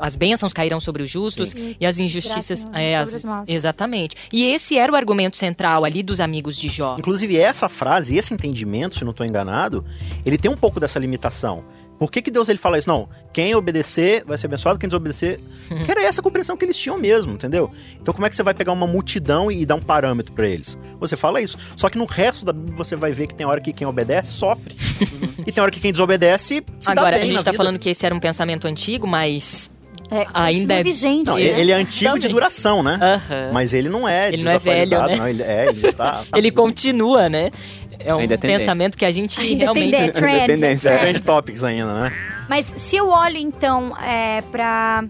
as 0.00 0.16
bênçãos 0.16 0.37
bênçãos 0.38 0.52
cairão 0.52 0.78
sobre 0.78 1.02
os 1.02 1.10
justos 1.10 1.50
Sim. 1.50 1.74
e 1.78 1.84
as 1.84 1.98
injustiças 1.98 2.66
é, 2.72 2.96
as, 2.96 3.24
exatamente. 3.48 4.16
E 4.32 4.44
esse 4.44 4.78
era 4.78 4.92
o 4.92 4.96
argumento 4.96 5.36
central 5.36 5.84
ali 5.84 6.02
dos 6.02 6.20
amigos 6.20 6.56
de 6.56 6.68
Jó. 6.68 6.96
Inclusive 6.98 7.36
essa 7.36 7.68
frase, 7.68 8.16
esse 8.16 8.32
entendimento, 8.32 8.96
se 8.96 9.04
não 9.04 9.10
estou 9.10 9.26
enganado, 9.26 9.84
ele 10.24 10.38
tem 10.38 10.50
um 10.50 10.56
pouco 10.56 10.78
dessa 10.78 10.98
limitação. 10.98 11.64
Por 11.98 12.12
que, 12.12 12.22
que 12.22 12.30
Deus 12.30 12.48
ele 12.48 12.58
fala 12.58 12.78
isso? 12.78 12.88
Não, 12.88 13.08
quem 13.32 13.56
obedecer 13.56 14.22
vai 14.24 14.38
ser 14.38 14.46
abençoado, 14.46 14.78
quem 14.78 14.88
desobedecer. 14.88 15.40
Uhum. 15.68 15.82
que 15.84 15.90
era 15.90 16.04
essa 16.04 16.22
compreensão 16.22 16.56
que 16.56 16.64
eles 16.64 16.78
tinham 16.78 16.96
mesmo, 16.96 17.32
entendeu? 17.32 17.72
Então, 18.00 18.14
como 18.14 18.24
é 18.24 18.30
que 18.30 18.36
você 18.36 18.42
vai 18.42 18.54
pegar 18.54 18.70
uma 18.72 18.86
multidão 18.86 19.50
e 19.50 19.66
dar 19.66 19.74
um 19.74 19.80
parâmetro 19.80 20.32
para 20.32 20.46
eles? 20.46 20.78
Você 21.00 21.16
fala 21.16 21.42
isso. 21.42 21.58
Só 21.76 21.90
que 21.90 21.98
no 21.98 22.04
resto 22.04 22.44
da 22.46 22.52
Bíblia 22.52 22.76
você 22.76 22.94
vai 22.94 23.10
ver 23.10 23.26
que 23.26 23.34
tem 23.34 23.44
hora 23.44 23.60
que 23.60 23.72
quem 23.72 23.84
obedece 23.84 24.32
sofre. 24.32 24.76
Uhum. 25.00 25.44
e 25.44 25.50
tem 25.50 25.60
hora 25.60 25.72
que 25.72 25.80
quem 25.80 25.90
desobedece 25.90 26.62
se 26.78 26.90
Agora, 26.90 27.10
dá 27.10 27.16
bem 27.16 27.30
a 27.30 27.32
gente 27.32 27.44
tá 27.44 27.50
vida. 27.50 27.64
falando 27.64 27.78
que 27.80 27.88
esse 27.88 28.06
era 28.06 28.14
um 28.14 28.20
pensamento 28.20 28.68
antigo, 28.68 29.04
mas 29.04 29.68
é, 30.10 30.26
ainda 30.32 30.74
é 30.74 30.82
vigente. 30.82 31.26
Não, 31.26 31.38
ele 31.38 31.70
é 31.70 31.74
antigo 31.74 32.12
Também. 32.12 32.20
de 32.20 32.28
duração, 32.28 32.82
né? 32.82 32.98
Uhum. 33.02 33.52
Mas 33.52 33.74
ele 33.74 33.88
não 33.88 34.08
é 34.08 34.28
Ele 34.28 34.44
não 34.44 34.52
é 34.52 34.58
velho, 34.58 35.02
né? 35.06 35.16
Não, 35.16 35.28
ele, 35.28 35.42
é, 35.42 35.68
ele, 35.68 35.92
tá, 35.92 36.24
tá 36.30 36.38
ele 36.38 36.50
continua, 36.50 37.28
né? 37.28 37.50
É 37.98 38.14
um 38.14 38.18
ainda 38.18 38.38
pensamento 38.38 38.96
que 38.96 39.04
a 39.04 39.10
gente 39.10 39.40
ainda 39.40 39.64
realmente... 39.64 39.90
Tem 39.90 40.10
trend, 40.12 40.46
tendência, 40.46 40.90
trend. 40.90 41.00
trend 41.00 41.22
topics 41.24 41.64
ainda, 41.64 42.02
né? 42.02 42.12
Mas 42.48 42.64
se 42.64 42.96
eu 42.96 43.08
olho, 43.08 43.36
então, 43.36 43.94
é, 43.98 44.40
pra 44.42 45.04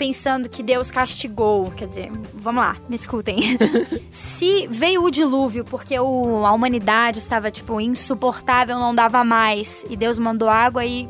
pensando 0.00 0.48
que 0.48 0.62
Deus 0.62 0.90
castigou, 0.90 1.70
quer 1.72 1.86
dizer, 1.86 2.10
vamos 2.32 2.64
lá, 2.64 2.74
me 2.88 2.96
escutem. 2.96 3.36
Se 4.10 4.66
veio 4.70 5.04
o 5.04 5.10
dilúvio 5.10 5.62
porque 5.62 6.00
o, 6.00 6.42
a 6.46 6.52
humanidade 6.52 7.18
estava, 7.18 7.50
tipo, 7.50 7.78
insuportável, 7.78 8.78
não 8.78 8.94
dava 8.94 9.22
mais, 9.22 9.84
e 9.90 9.96
Deus 9.98 10.18
mandou 10.18 10.48
água 10.48 10.86
e 10.86 11.06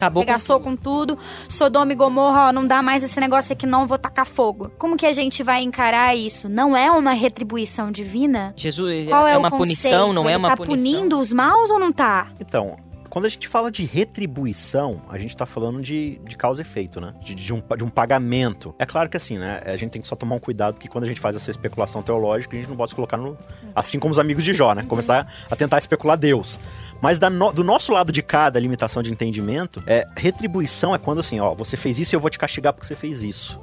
Acabou 0.00 0.22
Regaçou 0.22 0.58
com, 0.58 0.70
com 0.70 0.76
tudo. 0.76 1.18
Sodoma 1.46 1.92
e 1.92 1.94
Gomorra, 1.94 2.48
ó, 2.48 2.52
não 2.52 2.66
dá 2.66 2.80
mais 2.80 3.02
esse 3.02 3.20
negócio 3.20 3.52
aqui 3.52 3.66
não, 3.66 3.86
vou 3.86 3.98
tacar 3.98 4.24
fogo. 4.24 4.72
Como 4.78 4.96
que 4.96 5.04
a 5.04 5.12
gente 5.12 5.42
vai 5.42 5.60
encarar 5.62 6.16
isso? 6.16 6.48
Não 6.48 6.74
é 6.74 6.90
uma 6.90 7.12
retribuição 7.12 7.92
divina? 7.92 8.54
Jesus, 8.56 9.08
Qual 9.08 9.28
é, 9.28 9.34
é 9.34 9.36
uma 9.36 9.50
punição, 9.50 10.14
não 10.14 10.26
é 10.26 10.38
uma 10.38 10.48
tá 10.48 10.56
punição? 10.56 10.76
Tá 10.86 10.98
punindo 10.98 11.18
os 11.18 11.34
maus 11.34 11.70
ou 11.70 11.78
não 11.78 11.92
tá? 11.92 12.28
Então, 12.40 12.78
quando 13.10 13.24
a 13.24 13.28
gente 13.28 13.48
fala 13.48 13.72
de 13.72 13.84
retribuição, 13.84 15.02
a 15.08 15.18
gente 15.18 15.36
tá 15.36 15.44
falando 15.44 15.82
de, 15.82 16.20
de 16.24 16.36
causa 16.36 16.62
e 16.62 16.64
efeito, 16.64 17.00
né? 17.00 17.12
De, 17.20 17.34
de, 17.34 17.52
um, 17.52 17.60
de 17.76 17.82
um 17.82 17.90
pagamento. 17.90 18.72
É 18.78 18.86
claro 18.86 19.10
que 19.10 19.16
assim, 19.16 19.36
né? 19.36 19.60
A 19.66 19.76
gente 19.76 19.90
tem 19.90 20.00
que 20.00 20.06
só 20.06 20.14
tomar 20.14 20.36
um 20.36 20.38
cuidado, 20.38 20.74
porque 20.74 20.88
quando 20.88 21.04
a 21.04 21.06
gente 21.08 21.20
faz 21.20 21.34
essa 21.34 21.50
especulação 21.50 22.02
teológica, 22.02 22.56
a 22.56 22.60
gente 22.60 22.68
não 22.68 22.76
pode 22.76 22.90
se 22.90 22.94
colocar 22.94 23.16
no. 23.16 23.36
Assim 23.74 23.98
como 23.98 24.12
os 24.12 24.18
amigos 24.20 24.44
de 24.44 24.54
Jó, 24.54 24.74
né? 24.74 24.84
Começar 24.84 25.30
a 25.50 25.56
tentar 25.56 25.78
especular 25.78 26.16
Deus. 26.16 26.60
Mas 27.02 27.18
no, 27.18 27.52
do 27.52 27.64
nosso 27.64 27.92
lado 27.92 28.12
de 28.12 28.22
cada 28.22 28.60
limitação 28.60 29.02
de 29.02 29.10
entendimento, 29.10 29.82
é, 29.86 30.06
retribuição 30.16 30.94
é 30.94 30.98
quando 30.98 31.18
assim, 31.18 31.40
ó, 31.40 31.52
você 31.52 31.76
fez 31.76 31.98
isso 31.98 32.14
e 32.14 32.16
eu 32.16 32.20
vou 32.20 32.30
te 32.30 32.38
castigar 32.38 32.72
porque 32.72 32.86
você 32.86 32.94
fez 32.94 33.24
isso. 33.24 33.60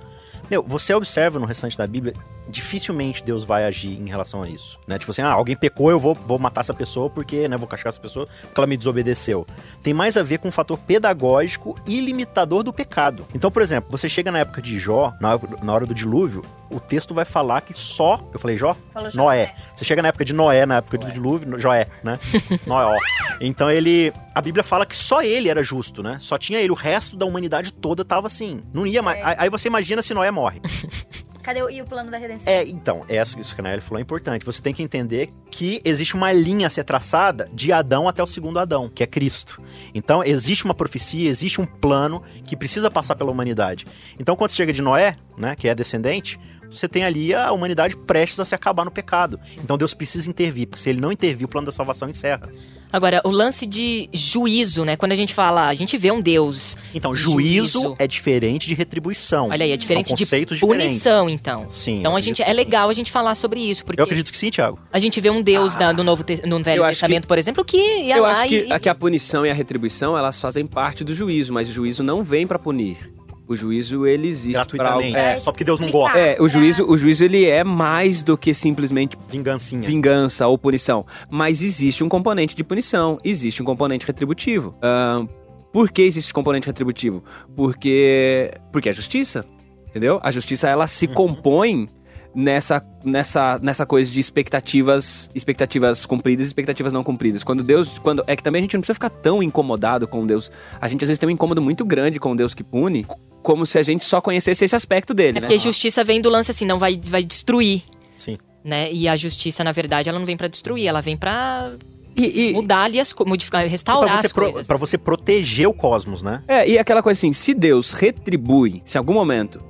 Meu, 0.52 0.62
você 0.62 0.94
observa 0.94 1.40
no 1.40 1.46
restante 1.46 1.78
da 1.78 1.88
Bíblia, 1.88 2.14
dificilmente 2.50 3.24
Deus 3.24 3.44
vai 3.44 3.66
agir 3.66 4.00
em 4.00 4.08
relação 4.08 4.44
a 4.44 4.50
isso, 4.50 4.80
né? 4.88 4.98
Tipo 4.98 5.12
assim, 5.12 5.22
ah, 5.22 5.32
alguém 5.32 5.56
pecou, 5.56 5.92
eu 5.92 6.00
vou, 6.00 6.14
vou 6.16 6.40
matar 6.40 6.62
essa 6.62 6.74
pessoa 6.74 7.10
porque, 7.10 7.48
né, 7.48 7.58
vou 7.58 7.68
castigar 7.68 7.90
essa 7.90 8.00
pessoa 8.00 8.28
porque 8.42 8.60
ela 8.60 8.68
me 8.68 8.78
desobedeceu. 8.78 9.46
Tem 9.82 9.94
mais 9.94 10.18
a 10.18 10.24
ver 10.24 10.40
com 10.40 10.48
um 10.48 10.52
fator 10.52 10.78
pedagógico 10.78 11.76
e 11.86 12.00
limitador 12.00 12.64
do 12.64 12.74
pecado. 12.74 13.26
Então, 13.34 13.52
por 13.52 13.62
exemplo, 13.62 13.92
você 13.92 14.08
chega 14.08 14.32
na 14.32 14.40
época 14.40 14.62
de 14.62 14.80
Jó, 14.80 15.14
na, 15.20 15.74
hora 15.74 15.86
do 15.86 15.94
dilúvio, 15.94 16.44
o 16.70 16.80
texto 16.80 17.14
vai 17.14 17.26
falar 17.26 17.62
que 17.62 17.74
só, 17.74 18.22
eu 18.34 18.40
falei 18.40 18.58
Jó? 18.58 18.76
Falou 18.92 19.10
Noé. 19.14 19.48
Jó, 19.48 19.64
Você 19.76 19.86
chega 19.86 20.02
na 20.02 20.10
época 20.10 20.26
de 20.26 20.34
Noé, 20.34 20.66
na 20.66 20.78
época 20.78 20.98
Noé. 20.98 21.08
do 21.08 21.14
dilúvio, 21.14 21.60
Joé, 21.60 21.88
né? 22.04 22.20
Noé. 22.66 22.98
Então 23.40 23.70
ele, 23.72 24.14
a 24.36 24.42
Bíblia 24.42 24.64
fala 24.64 24.86
que 24.86 24.96
só 24.96 25.22
ele 25.22 25.50
era 25.50 25.64
justo, 25.64 26.04
né? 26.04 26.18
Só 26.20 26.38
tinha 26.38 26.60
ele, 26.60 26.72
o 26.72 26.76
resto 26.76 27.16
da 27.16 27.26
humanidade 27.26 27.72
toda 27.72 28.04
tava 28.04 28.28
assim. 28.28 28.62
Não 28.74 28.86
ia 28.86 29.02
mais. 29.02 29.20
É. 29.20 29.36
Aí 29.40 29.50
você 29.50 29.68
imagina 29.68 30.02
se 30.02 30.14
Noé 30.14 30.32
morre. 30.32 30.62
Cadê 31.48 31.64
o, 31.64 31.70
e 31.70 31.82
o 31.82 31.86
plano 31.86 32.12
da 32.12 32.18
redenção? 32.18 32.52
É, 32.52 32.66
então, 32.66 33.06
é 33.08 33.22
isso 33.22 33.56
que 33.56 33.62
a 33.62 33.64
Nelly 33.64 33.80
falou 33.80 34.00
é 34.00 34.02
importante. 34.02 34.46
Você 34.46 34.62
tem 34.62 34.74
que 34.74 34.84
entender 34.84 35.32
que 35.50 35.82
existe 35.86 36.14
uma 36.14 36.30
linha 36.34 36.68
a 36.68 36.70
ser 36.70 36.84
traçada 36.84 37.48
de 37.54 37.72
Adão 37.72 38.06
até 38.06 38.22
o 38.22 38.28
segundo 38.28 38.60
Adão, 38.60 38.90
que 38.90 39.02
é 39.02 39.08
Cristo. 39.08 39.64
Então, 39.96 40.22
existe 40.22 40.66
uma 40.66 40.74
profecia, 40.74 41.30
existe 41.30 41.62
um 41.62 41.66
plano 41.66 42.22
que 42.44 42.58
precisa 42.58 42.92
passar 42.92 43.16
pela 43.16 43.32
humanidade. 43.32 43.88
Então, 44.20 44.36
quando 44.36 44.52
chega 44.52 44.74
de 44.74 44.82
Noé, 44.82 45.16
né, 45.38 45.56
que 45.56 45.70
é 45.70 45.74
descendente, 45.74 46.38
você 46.70 46.88
tem 46.88 47.04
ali 47.04 47.34
a 47.34 47.52
humanidade 47.52 47.96
prestes 47.96 48.40
a 48.40 48.46
se 48.46 48.56
acabar 48.56 48.86
no 48.86 48.92
pecado. 48.92 49.40
Então 49.64 49.78
Deus 49.78 49.94
precisa 49.94 50.30
intervir, 50.30 50.68
porque 50.68 50.84
se 50.84 50.90
ele 50.90 51.02
não 51.02 51.12
intervir, 51.12 51.46
o 51.46 51.50
plano 51.50 51.66
da 51.66 51.72
salvação 51.72 52.10
encerra. 52.10 52.50
Agora, 52.92 53.22
o 53.26 53.30
lance 53.30 53.66
de 53.66 54.10
juízo, 54.14 54.86
né? 54.86 54.96
Quando 54.96 55.12
a 55.12 55.16
gente 55.16 55.34
fala, 55.34 55.68
a 55.68 55.74
gente 55.74 55.98
vê 55.98 56.10
um 56.10 56.22
Deus. 56.22 56.78
Então, 56.94 57.14
juízo, 57.16 57.82
juízo. 57.82 57.96
é 58.00 58.08
diferente 58.08 58.68
de 58.68 58.74
retribuição. 58.74 59.50
Olha 59.50 59.66
aí, 59.66 59.72
é 59.72 59.78
diferente 59.78 60.08
São 60.08 60.18
conceitos 60.18 60.58
de 60.58 60.66
punição, 60.66 61.30
então. 61.30 61.68
Sim. 61.68 62.00
Então 62.00 62.16
a 62.16 62.22
gente 62.22 62.42
é 62.42 62.54
legal 62.54 62.90
a 62.90 62.94
gente 62.94 63.12
falar 63.12 63.36
sobre 63.36 63.60
isso, 63.60 63.84
porque 63.84 64.00
Eu 64.00 64.06
acredito 64.06 64.32
que 64.32 64.38
sim, 64.38 64.50
Thiago. 64.50 64.80
A 64.92 65.00
gente 65.00 65.20
vê 65.20 65.30
um 65.30 65.42
Deus 65.42 65.76
ah, 65.76 65.80
da, 65.80 65.94
no 65.94 66.04
novo 66.04 66.24
no 66.46 66.64
Velho 66.64 66.84
Testamento, 66.84 67.24
que, 67.24 67.28
por 67.28 67.38
exemplo, 67.38 67.66
que 67.66 67.78
ia 67.78 68.18
eu 68.18 68.24
lá 68.24 68.32
acho 68.32 68.48
que, 68.48 68.68
e... 68.74 68.80
que 68.80 68.90
a 68.90 68.96
punição 68.96 69.46
e 69.46 69.50
a 69.50 69.54
retribuição, 69.54 70.18
elas 70.18 70.40
fazem 70.40 70.66
parte 70.66 71.04
do 71.04 71.14
juízo, 71.14 71.54
mas 71.54 71.70
o 71.70 71.74
juízo 71.74 72.04
não 72.04 72.24
vem 72.24 72.48
para 72.48 72.58
punir. 72.58 73.17
O 73.48 73.56
juízo, 73.56 74.06
ele 74.06 74.28
existe 74.28 74.54
gratuitamente. 74.54 75.12
Pra... 75.14 75.22
É, 75.22 75.40
só 75.40 75.52
porque 75.52 75.64
Deus 75.64 75.80
não 75.80 75.90
gosta. 75.90 76.20
É, 76.20 76.38
o 76.40 76.50
juízo, 76.50 76.86
o 76.86 76.98
juízo 76.98 77.24
ele 77.24 77.46
é 77.46 77.64
mais 77.64 78.22
do 78.22 78.38
que 78.38 78.54
simplesmente 78.54 79.18
vingancinha. 79.30 79.82
vingança 79.82 80.48
ou 80.48 80.58
punição, 80.58 81.06
mas 81.30 81.62
existe 81.62 82.04
um 82.04 82.10
componente 82.10 82.56
de 82.56 82.64
punição, 82.64 83.18
existe 83.24 83.62
um 83.62 83.66
componente 83.66 84.06
retributivo. 84.06 84.76
Uh, 84.78 85.28
por 85.72 85.90
que 85.90 86.02
existe 86.02 86.34
componente 86.34 86.68
retributivo? 86.68 87.24
Porque 87.56 88.52
porque 88.72 88.90
é 88.90 88.94
justiça. 88.94 89.46
Entendeu? 89.88 90.20
A 90.22 90.30
justiça, 90.30 90.68
ela 90.68 90.86
se 90.86 91.08
compõe 91.08 91.88
nessa, 92.36 92.86
nessa, 93.04 93.58
nessa 93.60 93.84
coisa 93.84 94.12
de 94.12 94.20
expectativas, 94.20 95.28
expectativas 95.34 96.06
cumpridas 96.06 96.46
e 96.46 96.50
expectativas 96.50 96.94
não 96.94 97.04
cumpridas. 97.04 97.44
Quando 97.44 97.64
Deus, 97.64 97.98
quando 97.98 98.24
é 98.28 98.36
que 98.36 98.44
também 98.44 98.60
a 98.60 98.62
gente 98.62 98.76
não 98.76 98.82
precisa 98.82 98.94
ficar 98.94 99.10
tão 99.10 99.42
incomodado 99.42 100.08
com 100.08 100.26
Deus. 100.26 100.52
A 100.80 100.88
gente 100.88 101.04
às 101.04 101.08
vezes 101.08 101.18
tem 101.18 101.28
um 101.28 101.32
incômodo 101.32 101.62
muito 101.64 101.84
grande 101.84 102.20
com 102.20 102.36
Deus 102.36 102.54
que 102.54 102.64
pune, 102.64 103.08
como 103.48 103.66
se 103.66 103.80
a 103.80 103.84
gente 103.84 104.04
só 104.04 104.20
conhecesse 104.20 104.66
esse 104.66 104.76
aspecto 104.76 105.14
dele, 105.14 105.38
É 105.38 105.42
né? 105.42 105.48
porque 105.48 105.58
justiça 105.58 106.04
vem 106.04 106.20
do 106.20 106.30
lance 106.30 106.52
assim, 106.52 106.66
não 106.66 106.78
vai, 106.78 107.00
vai 107.02 107.24
destruir, 107.24 107.82
Sim. 108.14 108.38
né? 108.62 108.92
E 108.92 109.08
a 109.08 109.16
justiça, 109.16 109.64
na 109.64 109.72
verdade, 109.72 110.10
ela 110.10 110.20
não 110.20 110.26
vem 110.26 110.36
pra 110.36 110.50
destruir, 110.50 110.86
ela 110.86 111.00
vem 111.00 111.16
pra 111.16 111.72
E, 112.14 112.50
e- 112.50 112.54
mudar 112.54 112.82
ali 112.84 113.00
as 113.00 113.14
coisas, 113.14 113.30
modificar, 113.30 113.66
restaurar 113.66 114.20
você, 114.20 114.26
as 114.26 114.32
pro- 114.34 114.44
coisas. 114.52 114.68
pra 114.68 114.76
você 114.76 114.98
proteger 114.98 115.66
o 115.66 115.74
cosmos, 115.74 116.22
né? 116.22 116.44
É, 116.46 116.68
e 116.68 116.78
aquela 116.78 117.02
coisa 117.02 117.18
assim, 117.18 117.32
se 117.32 117.54
Deus 117.54 117.94
retribui, 117.94 118.82
se 118.84 118.98
em 118.98 119.00
algum 119.00 119.14
momento 119.14 119.62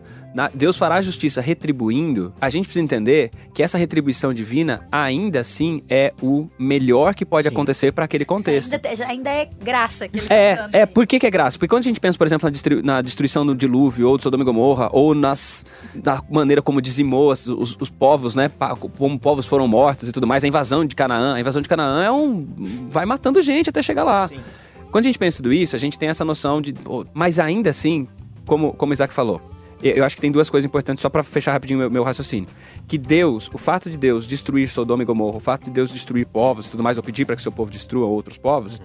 Deus 0.54 0.78
fará 0.78 0.96
a 0.96 1.02
justiça 1.02 1.42
retribuindo, 1.42 2.34
a 2.40 2.50
gente 2.50 2.66
precisa 2.66 2.84
entender 2.84 3.32
que 3.54 3.64
essa 3.64 3.78
retribuição 3.78 4.34
divina 4.34 4.88
ainda 4.92 5.40
assim 5.40 5.82
é 5.90 6.14
o 6.22 6.48
melhor 6.60 7.16
que 7.16 7.26
pode 7.26 7.48
Sim. 7.48 7.54
acontecer 7.54 7.92
para 7.92 8.06
aquele 8.06 8.24
contexto. 8.26 8.74
Ainda, 8.74 9.06
ainda 9.08 9.30
é 9.30 9.46
graça 9.64 10.08
que 10.08 10.20
ele 10.20 10.28
tá 10.28 10.36
É, 10.36 10.56
dando 10.56 10.76
é, 10.76 10.86
por 10.86 11.08
que, 11.08 11.20
que 11.20 11.26
é 11.26 11.32
graça? 11.32 11.58
Porque 11.58 11.68
quando 11.70 11.82
a 11.82 11.84
gente 11.86 12.00
pensa, 12.00 12.18
por 12.18 12.28
exemplo, 12.28 12.46
na, 12.46 12.52
destru- 12.52 12.84
na 12.84 13.02
destruição 13.02 13.46
do 13.46 13.56
dilúvio, 13.56 14.08
ou 14.10 14.18
do 14.18 14.22
Sodoma 14.24 14.44
e 14.44 14.46
Gomorra, 14.46 14.90
ou 14.92 15.16
nas, 15.16 15.66
na 16.04 16.22
maneira 16.30 16.62
como 16.62 16.82
dizimou 16.82 17.32
as- 17.32 17.48
os, 17.48 17.76
os 17.80 17.90
povos, 17.90 18.36
né? 18.36 18.52
Como 18.98 19.18
povos 19.20 19.46
foram 19.46 19.68
mortos 19.68 20.10
e 20.10 20.12
tudo 20.12 20.28
mais, 20.28 20.44
a 20.44 20.48
invasão 20.48 20.86
de 20.86 20.96
Canaã. 20.96 21.36
A 21.36 21.40
invasão 21.40 21.62
de 21.62 21.68
Canaã 21.70 22.04
é 22.04 22.12
um. 22.12 22.46
vai 22.90 23.06
matando 23.06 23.42
gente 23.42 23.70
até 23.70 23.82
chegar 23.82 24.04
lá. 24.04 24.28
Sim. 24.28 24.40
Quando 24.92 25.06
a 25.06 25.08
gente 25.08 25.20
pensa 25.20 25.36
em 25.36 25.42
tudo 25.42 25.52
isso, 25.54 25.76
a 25.76 25.80
gente 25.80 25.98
tem 25.98 26.10
essa 26.10 26.24
noção 26.24 26.62
de. 26.62 26.74
mas 27.14 27.40
ainda 27.40 27.70
assim, 27.70 28.08
como, 28.46 28.74
como 28.74 28.92
o 28.92 28.94
Isaac 28.94 29.14
falou, 29.14 29.42
eu 29.82 30.04
acho 30.04 30.16
que 30.16 30.22
tem 30.22 30.32
duas 30.32 30.50
coisas 30.50 30.66
importantes 30.66 31.02
só 31.02 31.10
pra 31.10 31.24
fechar 31.24 31.52
rapidinho 31.52 31.80
meu, 31.80 31.90
meu 31.90 32.04
raciocínio. 32.04 32.50
Que 32.88 32.98
Deus, 32.98 33.50
o 33.54 33.58
fato 33.58 33.90
de 33.90 33.98
Deus 33.98 34.26
destruir 34.26 34.68
Sodoma 34.68 35.04
e 35.04 35.06
Gomorra, 35.06 35.38
o 35.38 35.40
fato 35.40 35.66
de 35.66 35.72
Deus 35.72 35.92
destruir 35.92 36.26
povos 36.26 36.68
e 36.68 36.72
tudo 36.72 36.84
mais, 36.84 36.98
ou 36.98 37.04
pedir 37.04 37.26
para 37.26 37.36
que 37.36 37.42
seu 37.42 37.52
povo 37.52 37.70
destrua 37.70 38.06
outros 38.06 38.38
povos, 38.38 38.82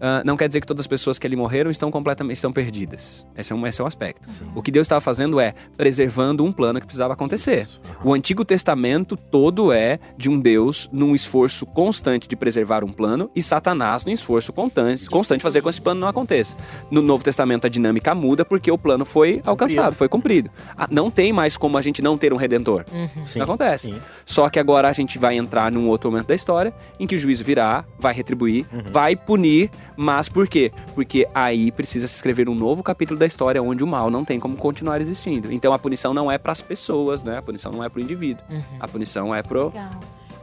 ah, 0.00 0.22
não 0.24 0.36
quer 0.36 0.46
dizer 0.46 0.60
que 0.60 0.66
todas 0.66 0.80
as 0.82 0.86
pessoas 0.86 1.18
que 1.18 1.26
ali 1.26 1.36
morreram 1.36 1.70
estão 1.70 1.90
completamente 1.90 2.36
estão 2.36 2.52
perdidas. 2.52 3.26
Esse 3.36 3.52
é 3.52 3.56
um, 3.56 3.66
esse 3.66 3.80
é 3.80 3.84
um 3.84 3.86
aspecto. 3.86 4.28
O 4.54 4.62
que 4.62 4.70
Deus 4.70 4.86
estava 4.86 5.00
fazendo 5.00 5.38
é 5.40 5.54
preservando 5.76 6.44
um 6.44 6.52
plano 6.52 6.80
que 6.80 6.86
precisava 6.86 7.12
acontecer. 7.14 7.68
O 8.04 8.12
Antigo 8.12 8.44
Testamento 8.44 9.16
todo 9.16 9.72
é 9.72 9.98
de 10.16 10.28
um 10.28 10.38
Deus 10.40 10.88
num 10.92 11.14
esforço 11.14 11.64
constante 11.66 12.28
de 12.28 12.34
preservar 12.36 12.82
um 12.84 12.92
plano 12.92 13.30
e 13.34 13.42
Satanás 13.42 14.04
num 14.04 14.12
esforço 14.12 14.52
constante, 14.52 15.08
constante 15.08 15.38
de 15.38 15.42
fazer 15.42 15.60
com 15.60 15.68
que 15.68 15.70
esse 15.70 15.80
plano 15.80 16.00
não 16.00 16.08
aconteça. 16.08 16.56
No 16.90 17.00
Novo 17.02 17.22
Testamento 17.22 17.66
a 17.66 17.70
dinâmica 17.70 18.14
muda 18.14 18.44
porque 18.44 18.70
o 18.70 18.78
plano 18.78 19.04
foi 19.04 19.40
alcançado, 19.44 19.94
foi 19.94 20.08
cumprido. 20.08 20.50
Ah, 20.76 20.88
Não 20.90 21.10
tem 21.10 21.32
mais 21.32 21.56
como 21.56 21.76
a 21.78 21.82
gente 21.82 22.02
não 22.02 22.16
ter 22.18 22.32
um 22.32 22.36
redentor. 22.36 22.84
Uhum. 22.92 23.08
Sim. 23.16 23.20
Isso 23.22 23.42
acontece. 23.42 23.86
Sim. 23.88 24.00
Só 24.24 24.48
que 24.48 24.58
agora 24.58 24.88
a 24.88 24.92
gente 24.92 25.18
vai 25.18 25.36
entrar 25.36 25.70
num 25.70 25.88
outro 25.88 26.10
momento 26.10 26.26
da 26.28 26.34
história 26.34 26.72
em 26.98 27.06
que 27.06 27.14
o 27.14 27.18
juízo 27.18 27.44
virá, 27.44 27.84
vai 27.98 28.14
retribuir, 28.14 28.66
Uhum. 28.72 28.82
vai 28.90 29.14
punir, 29.16 29.70
mas 29.96 30.28
por 30.28 30.46
quê? 30.48 30.70
Porque 30.94 31.26
aí 31.34 31.70
precisa 31.72 32.06
se 32.06 32.14
escrever 32.14 32.48
um 32.48 32.54
novo 32.54 32.82
capítulo 32.82 33.18
da 33.18 33.26
história 33.26 33.62
onde 33.62 33.82
o 33.82 33.86
mal 33.86 34.10
não 34.10 34.24
tem 34.24 34.38
como 34.38 34.56
continuar 34.56 35.00
existindo. 35.00 35.52
Então 35.52 35.72
a 35.72 35.78
punição 35.78 36.12
não 36.14 36.30
é 36.30 36.38
para 36.38 36.52
as 36.52 36.60
pessoas, 36.62 37.24
né? 37.24 37.38
A 37.38 37.42
punição 37.42 37.72
não 37.72 37.82
é 37.82 37.88
pro 37.88 38.00
indivíduo. 38.00 38.44
Uhum. 38.50 38.62
A 38.80 38.86
punição 38.88 39.34
é 39.34 39.42
pro 39.42 39.66
Legal. 39.66 39.90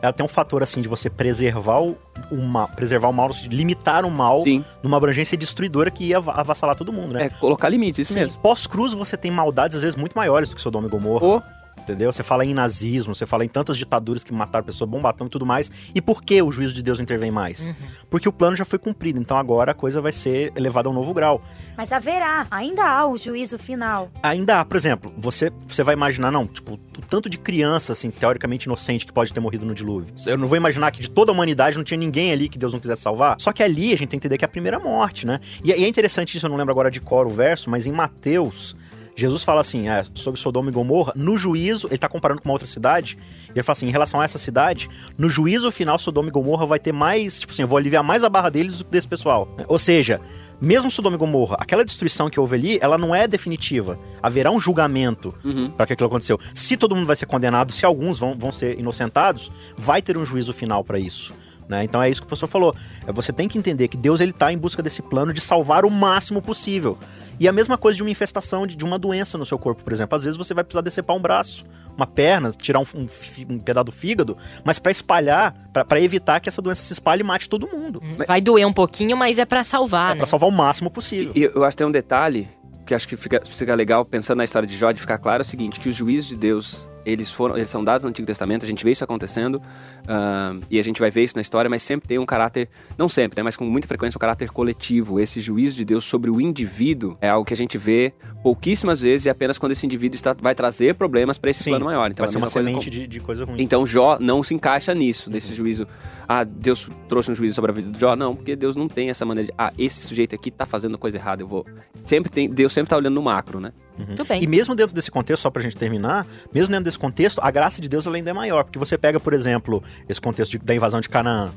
Ela 0.02 0.12
tem 0.12 0.26
um 0.26 0.28
fator 0.28 0.62
assim 0.62 0.82
de 0.82 0.88
você 0.90 1.10
preservar 1.10 1.80
o, 1.82 1.98
o 2.30 2.42
mal, 2.42 2.68
preservar 2.76 3.08
o 3.08 3.14
mal, 3.14 3.30
limitar 3.50 4.04
o 4.04 4.12
mal 4.12 4.42
sim, 4.42 4.62
numa 4.84 4.98
abrangência 4.98 5.38
destruidora 5.38 5.90
que 5.90 6.04
ia 6.04 6.18
ava- 6.18 6.34
avassalar 6.34 6.76
todo 6.76 6.92
mundo, 6.92 7.14
né? 7.14 7.28
é 7.28 7.30
colocar 7.30 7.70
limites, 7.70 8.00
isso 8.10 8.14
mesmo. 8.14 8.42
Pós-cruz 8.42 8.92
você 8.94 9.16
tem 9.16 9.32
maldades 9.32 9.78
às 9.78 9.82
vezes 9.84 9.98
muito 9.98 10.12
maiores 10.14 10.50
do 10.50 10.56
que 10.58 10.62
Sodoma 10.62 10.88
e 10.88 10.90
Gomorra. 10.90 11.26
Ou 11.26 11.44
Entendeu? 11.84 12.12
Você 12.12 12.24
fala 12.24 12.46
em 12.46 12.54
nazismo, 12.54 13.14
você 13.14 13.26
fala 13.26 13.44
em 13.44 13.48
tantas 13.48 13.78
ditaduras 13.78 14.24
que 14.24 14.34
mataram 14.34 14.66
pessoas, 14.66 14.90
bombatão 14.90 15.28
e 15.28 15.30
tudo 15.30 15.46
mais. 15.46 15.70
E 15.94 16.02
por 16.02 16.24
que 16.24 16.42
o 16.42 16.52
juízo 16.52 16.74
de 16.74 16.82
Deus 16.82 17.00
intervém 17.00 17.30
mais? 17.30 17.66
Uhum. 17.66 17.76
Porque 18.10 18.28
o 18.28 18.32
plano 18.32 18.56
já 18.56 18.64
foi 18.64 18.80
cumprido, 18.80 19.20
então 19.20 19.38
agora 19.38 19.72
a 19.72 19.76
coisa 19.76 20.00
vai 20.02 20.12
ser 20.12 20.52
elevada 20.56 20.88
a 20.88 20.92
um 20.92 20.94
novo 20.94 21.14
grau. 21.14 21.42
Mas 21.76 21.92
haverá, 21.92 22.48
ainda 22.50 22.86
há 22.86 23.06
o 23.06 23.18
juízo 23.18 23.58
final. 23.58 24.10
Ainda 24.22 24.60
há, 24.60 24.66
por 24.66 24.78
exemplo, 24.78 25.14
você, 25.18 25.52
você 25.68 25.84
vai 25.84 25.94
imaginar, 25.94 26.32
não, 26.32 26.48
tipo, 26.48 26.74
o 26.74 27.02
tanto 27.02 27.30
de 27.30 27.38
criança, 27.38 27.92
assim, 27.92 28.12
teoricamente 28.12 28.66
inocente 28.66 29.06
que 29.06 29.12
pode 29.12 29.34
ter 29.34 29.40
morrido 29.40 29.66
no 29.66 29.76
dilúvio. 29.76 30.14
Eu 30.26 30.38
não 30.38 30.48
vou 30.48 30.58
imaginar 30.58 30.92
que 30.92 31.02
de 31.02 31.10
toda 31.10 31.32
a 31.32 31.34
humanidade 31.34 31.78
não 31.78 31.84
tinha 31.84 31.98
ninguém 31.98 32.32
ali 32.32 32.48
que 32.48 32.58
Deus 32.58 32.72
não 32.72 32.80
quisesse 32.80 33.02
salvar. 33.02 33.36
Só 33.40 33.52
que 33.52 33.62
ali 33.62 33.94
a 33.94 33.98
gente 33.98 34.10
tem 34.10 34.20
que 34.20 34.28
entender 34.28 34.38
que 34.38 34.46
é 34.46 34.48
a 34.48 34.50
primeira 34.50 34.80
morte, 34.80 35.28
né? 35.28 35.40
E, 35.64 35.70
e 35.70 35.84
é 35.84 35.88
interessante 35.88 36.38
isso, 36.38 36.46
eu 36.46 36.50
não 36.50 36.58
lembro 36.58 36.72
agora 36.72 36.90
de 36.90 37.02
cor 37.02 37.28
o 37.28 37.30
verso, 37.30 37.70
mas 37.70 37.86
em 37.86 37.92
Mateus. 37.92 38.76
Jesus 39.16 39.44
fala 39.44 39.62
assim, 39.62 39.88
é, 39.90 40.04
sobre 40.16 40.40
Sodoma 40.40 40.70
e 40.70 40.74
Gomorra, 40.74 41.14
no 41.16 41.38
juízo, 41.38 41.88
ele 41.88 41.98
tá 41.98 42.10
comparando 42.10 42.42
com 42.42 42.50
uma 42.50 42.54
outra 42.54 42.68
cidade, 42.68 43.18
e 43.50 43.52
ele 43.52 43.64
fala 43.64 43.74
assim, 43.78 43.88
em 43.88 43.92
relação 43.92 44.20
a 44.20 44.24
essa 44.26 44.40
cidade, 44.40 44.90
no 45.18 45.30
juízo 45.30 45.70
final, 45.72 46.00
Sodoma 46.00 46.30
e 46.30 46.32
Gomorra 46.32 46.66
vai 46.66 46.80
ter 46.80 46.92
mais, 46.92 47.40
tipo 47.40 47.54
assim, 47.54 47.62
eu 47.62 47.68
vou 47.68 47.78
aliviar 47.78 48.04
mais 48.04 48.24
a 48.24 48.30
barra 48.30 48.50
deles 48.50 48.80
do 48.80 48.86
que 48.86 48.92
desse 48.92 49.08
pessoal. 49.08 49.48
Ou 49.68 49.78
seja, 49.78 50.20
mesmo 50.60 50.90
Sodoma 50.90 51.16
e 51.16 51.20
Gomorra, 51.20 51.58
aquela 51.60 51.86
destruição 51.86 52.30
que 52.30 52.40
houve 52.40 52.56
ali, 52.56 52.80
ela 52.82 52.98
não 52.98 53.14
é 53.14 53.28
definitiva. 53.28 54.00
Haverá 54.22 54.50
um 54.50 54.60
julgamento 54.60 55.34
Uhum. 55.44 55.70
para 55.72 55.86
que 55.86 55.94
aquilo 55.94 56.08
aconteceu. 56.08 56.40
Se 56.56 56.76
todo 56.78 56.96
mundo 56.96 57.06
vai 57.06 57.16
ser 57.16 57.26
condenado, 57.26 57.72
se 57.72 57.86
alguns 57.86 58.18
vão, 58.18 58.36
vão 58.38 58.52
ser 58.52 58.80
inocentados, 58.80 59.52
vai 59.78 60.02
ter 60.02 60.18
um 60.18 60.26
juízo 60.26 60.54
final 60.54 60.84
para 60.84 60.98
isso. 60.98 61.34
Né? 61.68 61.84
Então 61.84 62.02
é 62.02 62.10
isso 62.10 62.22
que 62.22 62.28
o 62.28 62.30
pastor 62.30 62.50
falou. 62.50 62.76
É, 63.08 63.12
Você 63.12 63.32
tem 63.32 63.48
que 63.48 63.58
entender 63.58 63.88
que 63.88 63.98
Deus 63.98 64.20
ele 64.20 64.34
tá 64.34 64.52
em 64.52 64.58
busca 64.58 64.82
desse 64.84 65.02
plano 65.02 65.32
de 65.34 65.40
salvar 65.42 65.86
o 65.86 65.90
máximo 65.90 66.42
possível. 66.42 66.98
E 67.40 67.48
a 67.48 67.52
mesma 67.52 67.78
coisa 67.78 67.98
de 67.98 68.04
uma 68.04 68.10
infestação 68.10 68.68
de, 68.68 68.76
de 68.76 68.86
uma 68.86 69.00
doença 69.00 69.38
no 69.38 69.46
seu 69.46 69.58
corpo, 69.58 69.84
por 69.84 69.92
exemplo. 69.92 70.16
Às 70.16 70.24
vezes 70.24 70.38
você 70.38 70.54
vai 70.54 70.64
precisar 70.64 70.82
decepar 70.82 71.16
um 71.16 71.22
braço, 71.22 71.66
uma 71.98 72.06
perna, 72.06 72.52
tirar 72.52 72.80
um, 72.80 72.86
um, 72.96 73.06
um 73.50 73.60
pedaço 73.60 73.86
do 73.86 73.92
fígado, 73.92 74.38
mas 74.64 74.78
para 74.78 74.92
espalhar, 74.92 75.54
para 75.72 76.00
evitar 76.00 76.40
que 76.40 76.48
essa 76.50 76.62
doença 76.62 76.84
se 76.84 76.94
espalhe 76.94 77.22
e 77.22 77.24
mate 77.24 77.50
todo 77.50 77.68
mundo. 77.68 78.02
Vai 78.28 78.40
doer 78.40 78.68
um 78.68 78.74
pouquinho, 78.74 79.18
mas 79.18 79.40
é 79.40 79.46
pra 79.46 79.64
salvar, 79.64 80.12
É 80.12 80.14
né? 80.14 80.18
para 80.20 80.28
salvar 80.28 80.48
o 80.50 80.52
máximo 80.52 80.92
possível. 80.92 81.32
E 81.36 81.44
eu 81.44 81.64
acho 81.64 81.72
que 81.76 81.78
tem 81.80 81.88
um 81.88 81.92
detalhe 81.92 82.48
que 82.86 82.94
acho 82.94 83.08
que 83.08 83.16
fica, 83.18 83.42
fica 83.46 83.74
legal 83.74 84.04
pensando 84.06 84.38
na 84.38 84.44
história 84.44 84.68
de 84.68 84.78
Jó 84.78 84.92
de 84.92 85.00
ficar 85.00 85.18
claro 85.18 85.42
é 85.42 85.46
o 85.46 85.46
seguinte, 85.46 85.80
que 85.80 85.88
os 85.90 85.96
juízos 85.96 86.28
de 86.30 86.36
Deus, 86.36 86.90
eles 87.06 87.32
foram, 87.32 87.56
eles 87.58 87.70
são 87.70 87.84
dados 87.84 88.04
no 88.04 88.10
Antigo 88.10 88.26
Testamento, 88.26 88.64
a 88.66 88.68
gente 88.68 88.84
vê 88.84 88.92
isso 88.92 89.04
acontecendo, 89.04 89.62
ahn, 90.08 90.62
e 90.70 90.80
a 90.80 90.84
gente 90.84 91.00
vai 91.00 91.12
ver 91.12 91.24
isso 91.24 91.36
na 91.36 91.42
história, 91.42 91.70
mas 91.70 91.82
sempre 91.84 92.08
tem 92.08 92.18
um 92.20 92.26
caráter, 92.26 92.70
não 92.98 93.08
sempre, 93.10 93.38
né, 93.38 93.44
mas 93.44 93.56
com 93.56 93.66
muita 93.66 93.88
frequência 93.88 94.18
um 94.18 94.20
caráter 94.20 94.50
coletivo. 94.52 95.20
Esse 95.20 95.40
juízo 95.42 95.76
de 95.76 95.86
Deus 95.86 96.04
sobre 96.04 96.30
o 96.30 96.40
indivíduo 96.42 97.18
é 97.22 97.30
algo 97.30 97.46
que 97.46 97.54
a 97.54 97.58
gente 97.58 97.78
vê 97.78 98.14
pouquíssimas 98.42 99.00
vezes 99.02 99.26
e 99.26 99.30
apenas 99.30 99.58
quando 99.58 99.72
esse 99.72 99.86
indivíduo 99.86 100.16
está, 100.16 100.34
vai 100.34 100.54
trazer 100.56 100.96
problemas 100.96 101.38
para 101.38 101.50
esse 101.52 101.64
Sim, 101.64 101.70
plano 101.72 101.86
maior. 101.86 102.12
Então 102.12 102.24
vai 102.24 102.30
a 102.30 102.32
ser 102.32 102.38
uma 102.38 102.48
semente 102.48 102.86
com- 102.86 102.92
de, 102.92 103.08
de 103.08 103.20
coisa 103.20 103.46
ruim. 103.46 103.56
então 103.62 103.86
Jó 103.86 104.18
não 104.20 104.44
se 104.44 104.54
encaixa 104.54 104.94
nisso, 104.94 105.30
nesse 105.30 105.54
juízo. 105.54 105.88
Ah, 106.28 106.44
Deus 106.44 106.90
trouxe 107.08 107.32
um 107.32 107.36
juízo 107.36 107.56
sobre 107.56 107.72
a 107.72 107.74
vida 107.74 107.92
de 107.92 108.00
Jó. 108.00 108.16
Não, 108.16 108.36
porque 108.36 108.56
Deus 108.56 108.76
não 108.76 108.88
tem 108.88 109.10
essa 109.10 109.26
maneira 109.26 109.48
de. 109.48 109.54
Ah, 109.58 109.72
esse 109.78 110.02
sujeito 110.08 110.34
aqui 110.36 110.50
tá 110.52 110.66
fazendo 110.66 110.98
coisa 110.98 111.18
errada, 111.18 111.42
eu 111.44 111.48
vou. 111.48 111.66
Sempre 112.06 112.32
tem. 112.32 112.50
Deus 112.50 112.72
sempre 112.74 112.90
tá 112.90 112.98
olhando 112.98 113.14
no 113.16 113.22
macro, 113.22 113.60
né? 113.60 113.72
Muito 113.98 114.26
bem. 114.26 114.42
E 114.44 114.48
mesmo 114.48 114.74
dentro 114.76 114.96
desse 114.96 115.12
contexto, 115.12 115.44
só 115.44 115.50
pra 115.50 115.62
gente 115.62 115.78
terminar, 115.78 116.26
mesmo 116.54 116.72
dentro 116.72 116.86
desse 116.86 116.98
contexto, 117.00 117.40
a 117.44 117.52
graça 117.52 117.80
de 117.82 117.88
Deus 117.88 118.08
ainda 118.08 118.30
é 118.30 118.34
maior. 118.34 118.64
Porque 118.64 118.80
você 118.80 118.98
pega, 118.98 119.20
por 119.20 119.34
exemplo, 119.34 119.84
esse 120.10 120.20
contexto 120.20 120.52
de- 120.54 120.60
da 120.60 120.74
invasão 120.74 121.00
de 121.00 121.10
Canaã. 121.10 121.52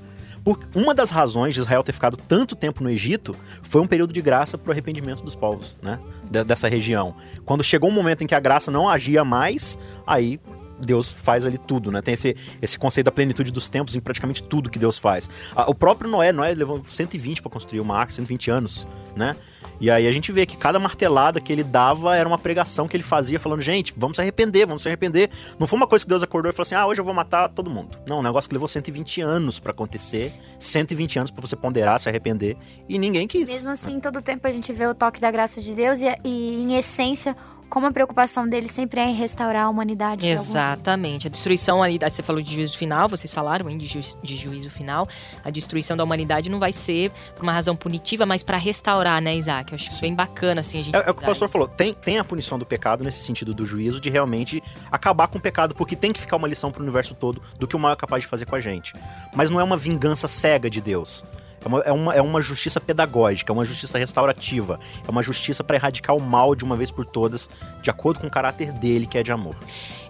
Por, 0.44 0.60
uma 0.76 0.94
das 0.94 1.10
razões 1.10 1.54
de 1.54 1.60
Israel 1.60 1.82
ter 1.82 1.92
ficado 1.92 2.16
tanto 2.16 2.54
tempo 2.54 2.80
no 2.84 2.88
Egito 2.88 3.34
foi 3.62 3.80
um 3.80 3.86
período 3.86 4.12
de 4.12 4.20
graça 4.22 4.56
pro 4.56 4.70
arrependimento 4.70 5.22
dos 5.22 5.34
povos, 5.34 5.76
né? 5.82 5.98
De- 6.30 6.44
dessa 6.44 6.68
região. 6.68 7.16
Quando 7.44 7.64
chegou 7.64 7.90
um 7.90 7.92
momento 7.92 8.22
em 8.22 8.26
que 8.28 8.34
a 8.34 8.38
graça 8.38 8.70
não 8.70 8.88
agia 8.88 9.24
mais, 9.24 9.76
aí 10.06 10.38
Deus 10.78 11.10
faz 11.10 11.46
ali 11.46 11.58
tudo, 11.58 11.90
né? 11.90 12.02
Tem 12.02 12.14
esse, 12.14 12.36
esse 12.60 12.78
conceito 12.78 13.06
da 13.06 13.12
plenitude 13.12 13.50
dos 13.50 13.68
tempos 13.68 13.96
em 13.96 14.00
praticamente 14.00 14.42
tudo 14.42 14.70
que 14.70 14.78
Deus 14.78 14.98
faz. 14.98 15.28
O 15.66 15.74
próprio 15.74 16.10
Noé, 16.10 16.32
Noé 16.32 16.54
levou 16.54 16.82
120 16.82 17.42
para 17.42 17.50
construir 17.50 17.80
uma 17.80 17.96
arca, 17.96 18.12
120 18.12 18.50
anos, 18.50 18.86
né? 19.14 19.36
E 19.78 19.90
aí 19.90 20.06
a 20.06 20.12
gente 20.12 20.32
vê 20.32 20.46
que 20.46 20.56
cada 20.56 20.78
martelada 20.78 21.40
que 21.40 21.52
ele 21.52 21.62
dava 21.62 22.16
era 22.16 22.26
uma 22.26 22.38
pregação 22.38 22.88
que 22.88 22.96
ele 22.96 23.04
fazia 23.04 23.38
falando, 23.38 23.60
gente, 23.60 23.92
vamos 23.96 24.16
se 24.16 24.22
arrepender, 24.22 24.66
vamos 24.66 24.82
se 24.82 24.88
arrepender. 24.88 25.30
Não 25.58 25.66
foi 25.66 25.76
uma 25.76 25.86
coisa 25.86 26.04
que 26.04 26.08
Deus 26.08 26.22
acordou 26.22 26.50
e 26.50 26.52
falou 26.52 26.62
assim, 26.62 26.74
ah, 26.74 26.86
hoje 26.86 27.00
eu 27.00 27.04
vou 27.04 27.12
matar 27.12 27.48
todo 27.48 27.68
mundo. 27.68 27.98
Não, 28.06 28.20
um 28.20 28.22
negócio 28.22 28.48
que 28.48 28.54
levou 28.54 28.68
120 28.68 29.20
anos 29.20 29.58
para 29.58 29.72
acontecer, 29.72 30.32
120 30.58 31.18
anos 31.18 31.30
para 31.30 31.46
você 31.46 31.54
ponderar, 31.54 32.00
se 32.00 32.08
arrepender, 32.08 32.56
e 32.88 32.98
ninguém 32.98 33.28
quis. 33.28 33.50
Mesmo 33.50 33.70
assim, 33.70 34.00
todo 34.00 34.22
tempo 34.22 34.46
a 34.46 34.50
gente 34.50 34.72
vê 34.72 34.86
o 34.86 34.94
toque 34.94 35.20
da 35.20 35.30
graça 35.30 35.60
de 35.60 35.74
Deus 35.74 36.00
e, 36.00 36.06
e, 36.24 36.62
em 36.62 36.76
essência, 36.76 37.36
como 37.68 37.86
a 37.86 37.92
preocupação 37.92 38.48
dele 38.48 38.68
sempre 38.68 39.00
é 39.00 39.08
em 39.08 39.14
restaurar 39.14 39.64
a 39.64 39.68
humanidade. 39.68 40.26
Exatamente. 40.26 41.26
A 41.26 41.30
destruição 41.30 41.82
ali, 41.82 41.98
você 41.98 42.22
falou 42.22 42.40
de 42.42 42.54
juízo 42.54 42.76
final, 42.76 43.08
vocês 43.08 43.32
falaram 43.32 43.68
hein, 43.68 43.76
de, 43.78 43.86
ju- 43.86 44.18
de 44.22 44.36
juízo 44.36 44.70
final. 44.70 45.08
A 45.44 45.50
destruição 45.50 45.96
da 45.96 46.04
humanidade 46.04 46.48
não 46.48 46.58
vai 46.58 46.72
ser 46.72 47.10
por 47.34 47.42
uma 47.42 47.52
razão 47.52 47.76
punitiva, 47.76 48.24
mas 48.24 48.42
pra 48.42 48.56
restaurar, 48.56 49.20
né, 49.20 49.36
Isaac? 49.36 49.72
Eu 49.72 49.76
acho 49.76 50.00
bem 50.00 50.14
bacana, 50.14 50.60
assim, 50.60 50.80
a 50.80 50.84
gente. 50.84 50.94
É, 50.96 50.98
é 51.06 51.10
o 51.10 51.14
que 51.14 51.22
o 51.22 51.26
pastor 51.26 51.48
falou, 51.48 51.68
tem, 51.68 51.92
tem 51.92 52.18
a 52.18 52.24
punição 52.24 52.58
do 52.58 52.66
pecado 52.66 53.04
nesse 53.04 53.24
sentido 53.24 53.52
do 53.54 53.66
juízo, 53.66 54.00
de 54.00 54.10
realmente 54.10 54.62
acabar 54.90 55.28
com 55.28 55.38
o 55.38 55.40
pecado, 55.40 55.74
porque 55.74 55.94
tem 55.96 56.12
que 56.12 56.20
ficar 56.20 56.36
uma 56.36 56.48
lição 56.48 56.70
pro 56.70 56.82
universo 56.82 57.14
todo 57.14 57.42
do 57.58 57.66
que 57.66 57.76
o 57.76 57.78
mal 57.78 57.92
é 57.92 57.96
capaz 57.96 58.22
de 58.22 58.28
fazer 58.28 58.46
com 58.46 58.54
a 58.54 58.60
gente. 58.60 58.92
Mas 59.34 59.50
não 59.50 59.60
é 59.60 59.64
uma 59.64 59.76
vingança 59.76 60.28
cega 60.28 60.70
de 60.70 60.80
Deus. 60.80 61.24
É 61.66 61.68
uma, 61.68 61.80
é 61.80 61.92
uma, 61.92 62.14
é 62.14 62.22
uma 62.22 62.40
justiça 62.40 62.80
pedagógica, 62.80 63.52
é 63.52 63.54
uma 63.54 63.64
justiça 63.64 63.98
restaurativa, 63.98 64.78
é 65.06 65.10
uma 65.10 65.22
justiça 65.22 65.64
para 65.64 65.76
erradicar 65.76 66.14
o 66.16 66.20
mal 66.20 66.54
de 66.54 66.64
uma 66.64 66.76
vez 66.76 66.90
por 66.90 67.04
todas, 67.04 67.50
de 67.82 67.90
acordo 67.90 68.20
com 68.20 68.28
o 68.28 68.30
caráter 68.30 68.70
dele, 68.72 69.04
que 69.06 69.18
é 69.18 69.22
de 69.22 69.32
amor. 69.32 69.56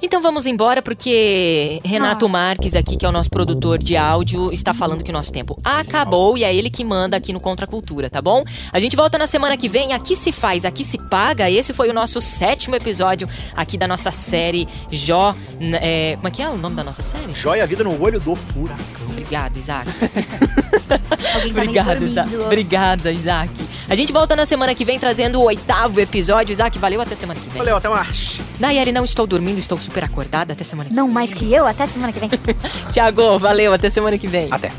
Então 0.02 0.20
vamos 0.20 0.44
embora, 0.44 0.82
porque 0.82 1.80
Renato 1.82 2.26
Ah. 2.26 2.28
Marques, 2.28 2.76
aqui, 2.76 2.96
que 2.98 3.06
é 3.06 3.08
o 3.08 3.12
nosso 3.12 3.30
produtor 3.30 3.78
de 3.78 3.96
áudio, 3.96 4.52
está 4.52 4.74
falando 4.74 5.02
que 5.02 5.10
o 5.10 5.12
nosso 5.12 5.32
tempo 5.32 5.56
acabou 5.64 6.36
e 6.36 6.44
é 6.44 6.54
ele 6.54 6.68
que 6.68 6.84
manda 6.84 7.16
aqui 7.16 7.32
no 7.32 7.40
Contra 7.40 7.64
a 7.64 7.68
Cultura, 7.68 8.10
tá 8.10 8.20
bom? 8.20 8.44
A 8.70 8.78
gente 8.78 8.94
volta 8.94 9.16
na 9.16 9.26
semana 9.26 9.56
que 9.56 9.68
vem. 9.68 9.94
Aqui 9.94 10.14
se 10.14 10.32
faz, 10.32 10.66
aqui 10.66 10.84
se 10.84 10.98
paga. 11.08 11.50
Esse 11.50 11.72
foi 11.72 11.88
o 11.88 11.94
nosso 11.94 12.20
sétimo 12.20 12.76
episódio 12.76 13.26
aqui 13.56 13.78
da 13.78 13.88
nossa 13.88 14.10
série 14.10 14.68
Jó. 14.92 15.34
é, 15.80 16.16
como 16.16 16.28
é 16.28 16.30
que 16.30 16.42
é 16.42 16.48
o 16.50 16.58
nome 16.58 16.76
da 16.76 16.84
nossa 16.84 17.02
série? 17.02 17.32
Joia 17.32 17.62
a 17.62 17.66
vida 17.66 17.82
no 17.82 17.98
olho 18.00 18.20
do 18.20 18.34
furacão. 18.36 19.06
Obrigada, 19.08 19.58
Isaac. 19.58 19.88
Alguém 21.50 21.84
tá 21.84 21.94
Isaac. 21.96 22.36
Obrigada, 22.36 23.12
Isaac. 23.12 23.50
A 23.88 23.94
gente 23.94 24.12
volta 24.12 24.34
na 24.34 24.44
semana 24.44 24.74
que 24.74 24.84
vem 24.84 24.98
trazendo 24.98 25.38
o 25.38 25.44
oitavo 25.44 26.00
episódio. 26.00 26.52
Isaac, 26.52 26.78
valeu 26.78 27.00
até 27.00 27.14
semana 27.14 27.38
que 27.38 27.48
vem. 27.48 27.58
Valeu, 27.58 27.76
até 27.76 27.88
mais. 27.88 28.40
Nayeli, 28.58 28.92
não 28.92 29.04
estou 29.04 29.26
dormindo, 29.26 29.58
estou 29.58 29.78
super 29.78 30.04
acordada. 30.04 30.52
Até 30.52 30.64
semana 30.64 30.88
que 30.90 30.96
Não 30.96 31.08
mais 31.08 31.32
que 31.32 31.52
eu, 31.52 31.66
até 31.66 31.86
semana 31.86 32.12
que 32.12 32.18
vem. 32.18 32.28
vem. 32.30 32.56
Tiago, 32.92 33.38
valeu, 33.38 33.72
até 33.72 33.90
semana 33.90 34.18
que 34.18 34.26
vem. 34.26 34.48
Até. 34.50 34.70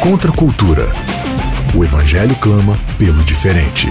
Contra 0.00 0.30
a 0.30 0.34
cultura. 0.34 0.88
O 1.74 1.84
evangelho 1.84 2.34
clama 2.36 2.78
pelo 2.98 3.22
diferente. 3.24 3.88